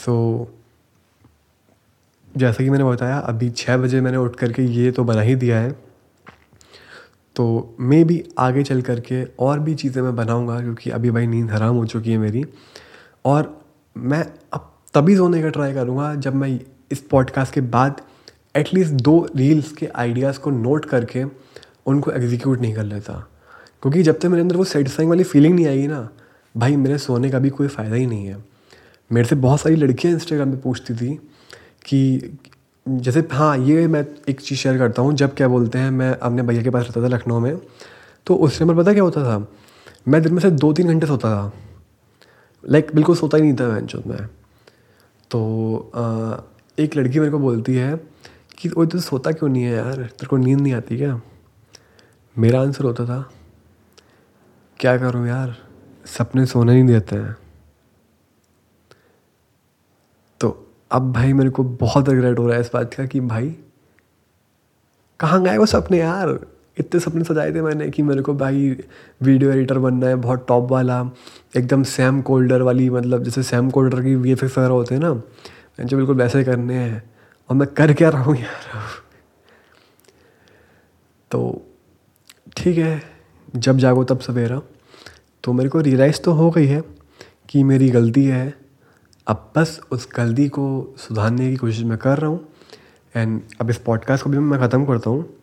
सो 0.05 0.47
so, 0.47 0.65
जैसा 2.37 2.65
कि 2.65 2.71
मैंने 2.71 2.85
बताया 2.85 3.19
अभी 3.19 3.51
छः 3.51 3.77
बजे 3.77 4.01
मैंने 4.01 4.17
उठ 4.17 4.37
करके 4.37 4.63
ये 4.63 4.93
तो 4.93 5.05
बना 5.05 5.21
ही 5.21 5.35
दिया 5.35 5.61
है। 5.61 5.73
तो 7.37 7.77
मे 7.81 8.05
भी 8.05 8.25
आगे 8.39 8.63
चल 8.63 8.83
करके 8.83 9.25
और 9.25 9.61
भी 9.61 9.75
चीज़ें 9.75 10.03
मैं 10.03 10.17
बनाऊँगा 10.17 10.61
क्योंकि 10.61 10.91
अभी 10.91 11.11
भाई 11.11 11.27
नींद 11.27 11.51
हराम 11.51 11.77
हो 11.77 11.87
चुकी 11.87 12.13
है 12.13 12.19
मेरी। 12.19 12.45
और 13.25 13.65
मैं 13.97 14.33
अब 14.53 14.73
तभी 14.95 15.17
सोने 15.17 15.43
का 15.43 15.49
ट्राई 15.49 15.75
करूँगा 15.75 16.15
जब 16.15 16.35
मैं 16.35 16.61
इस 16.93 17.01
पॉडकास्ट 17.01 17.55
के 17.55 17.61
बाद 17.61 18.03
एटलीस्ट 18.55 18.93
दो 18.93 19.27
रील्स 19.37 19.73
के 19.73 19.87
आइडियाज़ 19.87 20.39
को 20.39 20.51
नोट 20.51 20.85
करके 20.85 21.25
उनको 21.87 22.11
एग्जीक्यूट 22.11 22.61
नहीं 22.61 22.75
कर 22.75 22.85
लेता। 22.85 23.15
क्योंकि 23.83 24.03
जब 24.03 24.19
तक 24.19 24.27
मेरे 24.27 24.43
अंदर 24.43 24.57
वो 24.57 24.65
सेटिस्फाइंग 24.65 25.11
वाली 25.11 25.25
फीलिंग 25.25 25.55
नहीं 25.55 25.67
आएगी 25.67 25.87
ना 25.87 26.09
भाई 26.55 26.77
मेरे 26.77 26.99
सोने 26.99 27.31
का 27.31 27.39
भी 27.39 27.51
कोई 27.51 27.69
फ़ायदा 27.69 27.97
ही 27.97 28.07
नहीं 28.07 28.27
है। 28.27 28.45
मेरे 29.11 29.29
से 29.29 29.37
बहुत 29.37 29.61
सारी 29.61 29.77
लड़कियाँ 29.77 30.15
इंस्टाग्राम 30.15 30.51
पे 30.51 30.57
पूछती 30.57 30.95
थी 30.95 31.15
कि 31.85 32.39
जैसे 32.89 33.25
हाँ 33.33 33.57
ये 33.59 33.87
मैं 33.87 34.05
एक 34.29 34.41
चीज़ 34.41 34.59
शेयर 34.59 34.79
करता 34.79 35.03
हूँ 35.03 35.13
जब 35.15 35.35
क्या 35.35 35.49
बोलते 35.49 35.79
हैं 35.79 35.91
मैं 35.91 36.11
अपने 36.13 36.43
भैया 36.43 36.63
के 36.63 36.71
पास 36.71 36.85
रहता 36.85 37.03
था 37.03 37.07
लखनऊ 37.07 37.41
में 37.41 37.57
तो 38.27 38.35
उस 38.35 38.59
पर 38.59 38.75
पता 38.75 38.93
क्या 38.93 39.03
होता 39.03 39.25
था? 39.25 39.47
मैं 40.09 40.23
दिन 40.23 40.35
में 40.35 40.41
से 40.41 40.51
दो 40.51 40.73
तीन 40.73 40.87
घंटे 40.87 41.07
सोता 41.07 41.31
था। 41.31 41.53
लाइक 42.65 42.91
बिल्कुल 42.95 43.17
सोता 43.17 43.37
ही 43.37 43.43
नहीं 43.43 43.55
था 43.55 44.03
में 44.07 44.27
तो 45.31 45.91
आ, 45.95 46.83
एक 46.83 46.97
लड़की 46.97 47.19
मेरे 47.19 47.31
को 47.33 47.39
बोलती 47.39 47.75
है 47.75 47.95
कि 48.59 48.69
वो 48.69 48.85
तो 48.87 48.99
सोता 49.01 49.33
क्यों 49.33 49.49
नहीं 49.49 49.63
है 49.63 49.73
यार? 49.73 49.95
तेरे 49.95 50.27
को 50.27 50.37
नींद 50.37 50.61
नहीं 50.61 50.73
आती 50.75 50.97
क्या? 50.97 51.21
मेरा 52.37 52.61
आंसर 52.61 52.85
होता 52.85 53.05
था, 53.05 53.31
क्या 54.81 54.97
करूँ 54.99 55.27
यार? 55.29 55.55
सपने 56.07 56.47
सोने 56.47 56.73
नहीं 56.73 56.87
देते 56.87 57.17
हैं। 57.17 57.37
तो 60.41 60.51
अब 60.91 61.13
भाई 61.13 61.33
मेरे 61.33 61.51
को 61.51 61.65
बहुत 61.65 62.09
रिग्रेट 62.09 62.39
हो 62.39 62.47
रहा 62.47 62.55
है 62.55 62.61
इस 62.61 62.71
बात 62.75 62.95
का 62.95 63.07
कि 63.07 63.21
भाई, 63.21 63.55
कहाँ 65.21 65.43
गए 65.43 65.57
वो 65.59 65.67
सपने 65.67 65.99
यार? 65.99 66.39
इतने 66.79 67.01
सपने 67.01 67.25
सजाए 67.25 67.53
थे 67.55 67.63
मैंने 67.63 67.89
कि 67.91 68.03
मेरे 68.03 68.23
को 68.23 68.35
भाई 68.35 68.69
वीडियो 69.23 69.51
एडिटर 69.51 69.79
बनना 69.79 70.07
है, 70.07 70.15
बहुत 70.17 70.45
टॉप 70.49 70.71
वाला, 70.71 71.01
एकदम 71.57 71.83
सैम 71.83 72.21
कोल्डर 72.23 72.63
वाली 72.63 72.89
मतलब 72.91 73.23
जैसे 73.23 73.43
सैम 73.43 73.71
कोल्डर 73.71 74.03
की 74.03 74.15
वी 74.15 74.33
एफ़ 74.33 74.45
वगैरह 74.45 74.73
होते 74.73 74.95
हैं 74.95 75.03
ना, 75.03 75.15
जो 75.81 75.97
बिल्कुल 75.97 76.17
वैसे 76.17 76.45
करने 76.45 76.75
हैं। 76.75 77.14
और 77.51 77.57
मैं 77.57 77.69
कर 77.69 77.93
क्या 77.93 78.09
रहा 78.09 78.23
हूँ 78.23 78.37
यार? 78.37 78.87
तो 81.31 81.67
ठीक 82.57 82.79
है, 82.79 83.03
जब 83.57 83.79
जागो 83.79 84.05
तब 84.05 84.21
सवेरा। 84.21 84.61
तो 85.45 85.53
मेरे 85.53 85.69
को 85.69 85.81
रियलाइज़ 85.81 86.21
तो 86.21 86.33
हो 86.33 86.51
गई 86.51 86.67
है 86.67 86.83
कि 87.49 87.63
मेरी 87.65 87.89
गलती 87.91 88.25
है। 88.25 88.55
अब 89.27 89.53
बस 89.57 89.81
उस 89.91 90.09
गलती 90.17 90.49
को 90.49 90.95
सुधारने 90.99 91.51
की 91.51 91.57
कोशिश 91.57 91.85
मैं 91.85 91.99
कर 91.99 92.19
रहा 92.19 92.31
हूँ। 92.31 92.49
एंड 93.17 93.43
अब 93.61 93.71
इस 93.71 93.79
पॉडकास्ट 93.79 94.25
को 94.25 94.31
भी 94.31 94.39
मैं 94.39 94.61
ख़त्म 94.61 94.87
करता 94.87 95.11
हूँ। 95.11 95.35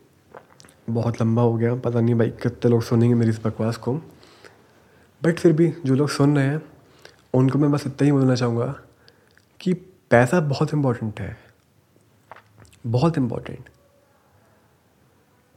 बहुत 0.89 1.21
लंबा 1.21 1.41
हो 1.41 1.53
गया, 1.53 1.75
पता 1.75 1.99
नहीं 1.99 2.15
भाई 2.15 2.29
कितने 2.29 2.71
लोग 2.71 2.81
सुनेंगे 2.83 3.15
मेरी 3.15 3.29
इस 3.29 3.39
बकवास 3.45 3.77
को। 3.77 3.93
बट 5.21 5.39
फिर 5.39 5.53
भी 5.53 5.73
जो 5.85 5.95
लोग 5.95 6.09
सुन 6.09 6.35
रहे 6.35 6.45
हैं, 6.45 6.61
उनको 7.33 7.59
मैं 7.59 7.71
बस 7.71 7.83
इतना 7.87 8.05
ही 8.05 8.11
बोलना 8.11 8.35
चाहूँगा 8.35 8.75
कि 9.59 9.73
पैसा 10.09 10.39
बहुत 10.39 10.73
इम्पोर्टेंट 10.73 11.19
है। 11.19 11.50
बहुत 12.85 13.17
इम्पोर्टेंट 13.17 13.69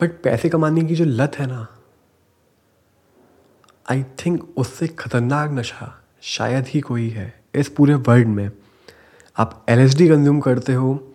बट 0.00 0.22
पैसे 0.22 0.48
कमाने 0.48 0.84
की 0.84 0.94
जो 0.94 1.04
लत 1.04 1.38
है 1.38 1.46
ना 1.46 1.66
आई 3.90 4.02
थिंक 4.02 4.48
उससे 4.56 4.86
ख़तरनाक 4.88 5.50
नशा 5.50 5.94
शायद 6.22 6.66
ही 6.66 6.80
कोई 6.80 7.08
है 7.08 7.32
इस 7.54 7.68
पूरे 7.68 7.94
वर्ल्ड 7.94 8.28
में. 8.28 8.50
आप 9.36 9.64
एल 9.68 9.88
कंज्यूम 9.88 10.40
करते 10.40 10.72
हो, 10.72 11.14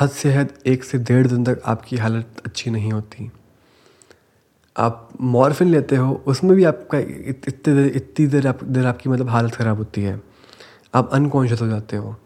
हद 0.00 0.10
से 0.10 0.32
हद 0.32 0.52
एक 0.66 0.84
से 0.84 0.98
डेढ़ 0.98 1.26
दिन 1.26 1.44
तक 1.44 1.62
आपकी 1.64 1.96
हालत 1.96 2.42
अच्छी 2.46 2.70
नहीं 2.70 2.92
होती. 2.92 3.30
आप 4.76 5.08
मॉर्फिन 5.20 5.68
लेते 5.68 5.96
हो, 5.96 6.14
उसमें 6.26 6.56
भी 6.56 6.64
आपका 6.64 6.98
इतने 6.98 7.74
देर 7.74 7.96
इतनी 7.96 8.26
देर 8.26 8.46
आप, 8.46 8.64
देर 8.64 8.86
आपकी 8.86 9.10
मतलब 9.10 9.28
हालत 9.28 9.54
ख़राब 9.54 9.76
होती 9.76 10.02
है. 10.02 10.20
आप 10.94 11.10
अनकॉन्शियस 11.12 11.60
हो 11.60 11.66
जाते 11.66 11.96
हो. 11.96 12.16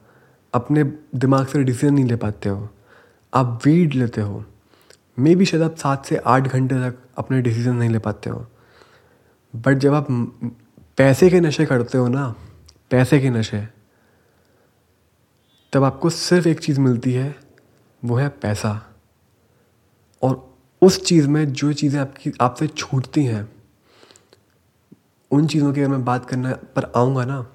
अपने 0.55 0.85
दिमाग 1.15 1.47
से 1.47 1.65
डिसीज़न 1.65 1.95
नहीं 1.95 2.05
ले 2.05 2.17
पाते 2.17 2.49
हो। 2.49 2.69
आप 3.35 3.63
वीड 3.67 3.95
लेते 3.95 4.21
हो। 4.21 4.45
मे 5.19 5.35
भी 5.35 5.45
शायद 5.45 5.63
आप 5.63 5.77
सात 5.77 6.07
से 6.07 6.17
आठ 6.17 6.43
घंटे 6.43 6.75
तक 6.75 6.99
अपने 7.17 7.43
डिसीज़न 7.43 7.75
नहीं 7.77 7.91
ले 7.91 7.99
पाते 7.99 8.31
हो। 8.31 8.47
बट 9.57 9.79
जब 9.79 9.95
आप 9.95 10.07
पैसे 10.97 11.31
के 11.31 11.41
नशे 11.41 11.67
करते 11.67 11.99
हो 11.99 12.09
ना, 12.09 12.35
पैसे 12.91 13.21
के 13.21 13.31
नशे, 13.31 13.69
तब 15.73 15.85
आपको 15.85 16.11
सिर्फ़ 16.11 16.49
एक 16.49 16.61
चीज़ 16.61 16.81
मिलती 16.81 17.13
है, 17.13 17.37
वो 18.05 18.17
है 18.17 18.29
पैसा। 18.29 18.95
और 20.23 20.55
उस 20.83 21.05
चीज़ 21.05 21.29
में 21.29 21.53
जो 21.53 21.73
चीज़ें 21.73 22.01
आपकी, 22.01 22.33
आपसे 22.41 22.67
छूटती 22.67 23.25
हैं, 23.25 23.53
उन 25.31 25.47
चीज़ों 25.47 25.73
की 25.73 25.81
अगर 25.81 25.91
मैं 25.91 26.05
बात 26.05 26.27
करना, 26.27 26.53
पर 26.53 26.93
आऊँगा 26.97 27.25
ना 27.25 27.47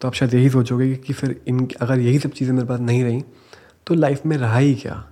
तो 0.00 0.08
आप 0.08 0.14
शायद 0.14 0.34
यही 0.34 0.48
सोचोगे 0.50 0.94
कि 0.96 1.12
फिर 1.12 1.40
इन, 1.48 1.68
अगर 1.80 1.98
यही 1.98 2.18
सब 2.18 2.30
चीज़ें 2.30 2.52
मेरे 2.54 2.66
पास 2.68 2.80
नहीं 2.80 3.02
रहीं 3.04 3.22
तो 3.86 3.94
लाइफ 3.94 4.26
में 4.26 4.36
रहा 4.36 4.58
ही 4.58 4.74
क्या? 4.74 5.04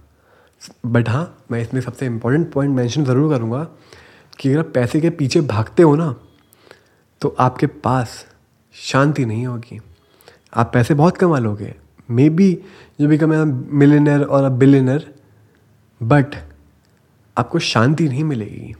बट 0.86 1.08
हाँ 1.08 1.44
मैं 1.50 1.60
इसमें 1.62 1.80
सबसे 1.80 2.06
इम्पोर्टेंट 2.06 2.52
पॉइंट 2.52 2.76
मेंशन 2.76 3.04
ज़रूर 3.04 3.32
करूँगा 3.36 3.62
कि 4.38 4.52
अगर 4.52 4.62
पैसे 4.70 5.00
के 5.00 5.10
पीछे 5.10 5.40
भागते 5.40 5.82
हो 5.82 5.96
ना 5.96 6.14
तो 7.22 7.34
आपके 7.40 7.66
पास 7.66 8.24
शांति 8.74 9.24
नहीं 9.24 9.46
होगी। 9.46 9.80
आप 10.54 10.70
पैसे 10.74 10.94
बहुत 10.94 11.16
कमा 11.16 11.38
लोगे। 11.38 11.74
Maybe 12.30 12.50
you 13.00 13.08
become 13.08 13.32
a 13.34 13.44
millionaire 13.76 14.22
और 14.22 14.44
अ 14.44 14.48
बिलेनर 14.48 15.06
बट 16.00 16.34
आपको 17.36 17.58
शांति 17.58 18.08
नहीं 18.08 18.24
मिलेगी। 18.24 18.74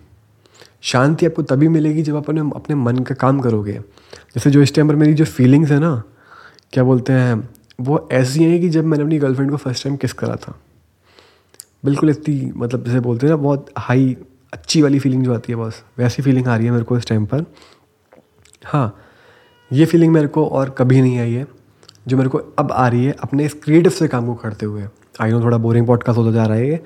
शांति 0.84 1.26
आपको 1.26 1.42
तभी 1.42 1.68
मिलेगी 1.68 2.02
जब 2.02 2.16
आप 2.16 2.28
अपने 2.28 2.40
अपने 2.56 2.74
मन 2.76 2.98
का 2.98 3.14
काम 3.14 3.40
करोगे। 3.40 3.72
जैसे 3.72 4.50
जो 4.50 4.62
इस 4.62 4.74
टाइम 4.74 4.88
पर 4.88 4.96
मेरी 4.96 5.14
जो 5.14 5.24
फीलिंग्स 5.24 5.70
है 5.70 5.78
ना, 5.78 6.02
क्या 6.72 6.84
बोलते 6.84 7.12
हैं, 7.12 7.48
वो 7.80 8.08
ऐसी 8.12 8.42
हैं 8.44 8.60
कि 8.60 8.68
जब 8.68 8.84
मैंने 8.84 9.04
अपनी 9.04 9.18
गर्लफ्रेंड 9.18 9.50
को 9.50 9.56
फ़र्स्ट 9.56 9.84
टाइम 9.84 9.96
किस 9.96 10.12
करा 10.12 10.36
था। 10.36 10.58
बिल्कुल 11.84 12.10
इतनी 12.10 12.52
मतलब 12.56 12.84
जैसे 12.84 13.00
बोलते 13.00 13.26
हैं 13.26 13.30
ना, 13.30 13.36
बहुत 13.36 13.70
हाई 13.78 14.16
अच्छी 14.52 14.82
वाली 14.82 14.98
फीलिंग 14.98 15.24
जो 15.24 15.34
आती 15.34 15.52
है 15.52 15.58
बस, 15.58 15.82
वैसी 15.98 16.22
फीलिंग 16.22 16.48
आ 16.48 16.56
रही 16.56 16.66
है 16.66 16.72
मेरे 16.72 16.84
को 16.84 16.98
इस 16.98 17.06
टाइम 17.06 17.26
पर। 17.26 17.44
हाँ 18.64 19.00
ये 19.70 19.84
फीलिंग 19.84 20.12
मेरे 20.12 20.28
को 20.28 20.46
और 20.46 20.70
कभी 20.70 21.00
नहीं 21.00 21.18
आई 21.18 21.32
है, 21.32 21.46
जो 22.08 22.16
मेरे 22.16 22.28
को 22.28 22.38
अब 22.58 22.72
आ 22.72 22.86
रही 22.88 23.04
है 23.04 23.14
अपने 23.20 23.44
इस 23.44 23.54
क्रिएटिव 23.54 23.92
से 23.92 24.08
काम 24.08 24.26
को 24.26 24.34
करते 24.34 24.66
हुए। 24.66 24.86
आई 25.20 25.30
नो 25.30 25.40
थोड़ा 25.42 25.58
बोरिंग 25.58 25.86
पॉडकास्ट 25.86 26.18
होता 26.18 26.32
जा 26.32 26.44
रहा 26.46 26.56
है 26.56 26.68
ये 26.68 26.80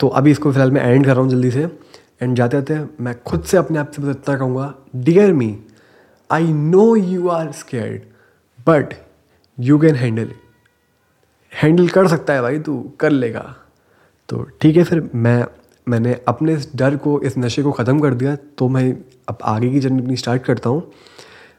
तो 0.00 0.08
अभी 0.08 0.30
इसको 0.30 0.50
फ़िलहाल 0.52 0.70
मैं 0.70 0.82
एंड 0.84 1.04
कर 1.04 1.12
रहा 1.12 1.20
हूँ 1.20 1.30
जल्दी 1.30 1.50
से। 1.50 1.66
एंड 2.22 2.36
जाते 2.36 2.60
जाते 2.60 3.02
मैं 3.04 3.14
खुद 3.22 3.42
से 3.42 3.56
अपने 3.56 3.78
आप 3.78 3.90
से 3.90 4.02
बस 4.02 4.08
इतना 4.08 4.36
कहूँगा 4.36 4.74
dear 4.96 5.32
me 5.32 5.58
I 6.30 6.52
know 6.52 6.96
you 6.96 7.28
are 7.28 7.52
scared 7.52 8.02
but 8.66 8.94
you 9.60 9.78
can 9.78 9.94
handle 9.94 10.32
handle 11.52 11.88
कर 11.88 12.08
सकता 12.08 12.32
है 12.32 12.42
भाई 12.42 12.58
तू, 12.58 12.92
कर 13.00 13.10
लेगा। 13.10 13.56
तो 14.28 14.42
ठीक 14.60 14.76
है 14.76 14.82
फिर 14.84 15.10
मैं, 15.14 15.44
मैंने 15.88 16.20
अपने 16.28 16.54
इस 16.54 16.68
डर 16.76 16.96
को, 16.96 17.20
इस 17.20 17.38
नशे 17.38 17.62
को 17.62 17.72
ख़त्म 17.72 18.00
कर 18.00 18.14
दिया 18.14 18.36
तो 18.36 18.68
मैं 18.68 18.92
अब 19.28 19.38
आगे 19.42 19.70
की 19.70 19.80
जर्नी 19.80 20.02
अपनी 20.02 20.16
स्टार्ट 20.16 20.42
करता 20.42 20.70
हूँ। 20.70 20.92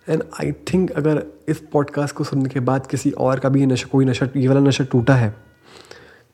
एंड 0.10 0.24
आई 0.42 0.52
थिंक 0.52 0.92
अगर 0.92 1.24
इस 1.48 1.60
पॉडकास्ट 1.74 2.16
को 2.16 2.24
सुनने 2.24 2.50
के 2.50 2.60
बाद 2.60 2.88
किसी 2.88 3.12
और 3.12 3.40
का 3.40 3.50
भी 3.50 3.60
ये 3.60 3.66
नशा, 3.66 3.88
कोई 3.92 4.06
नशा, 4.06 4.28
ये 4.36 4.48
वाला 4.48 4.60
नशा 4.60 4.84
टूटा 4.84 5.16
है 5.16 5.49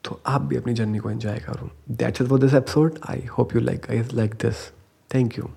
तो 0.05 0.19
आप 0.25 0.41
भी 0.41 0.55
अपनी 0.55 0.73
जर्नी 0.73 0.97
को 0.97 1.09
एंजॉय 1.09 1.39
करो. 1.39 1.69
That's 1.91 2.21
is 2.21 2.29
for 2.29 2.39
this 2.39 2.53
episode 2.53 2.99
I 3.09 3.25
hope 3.37 3.55
you 3.55 3.61
like 3.61 3.89
I 3.91 4.03
like 4.13 4.33
this 4.41 4.67
thank 5.13 5.37
you 5.37 5.49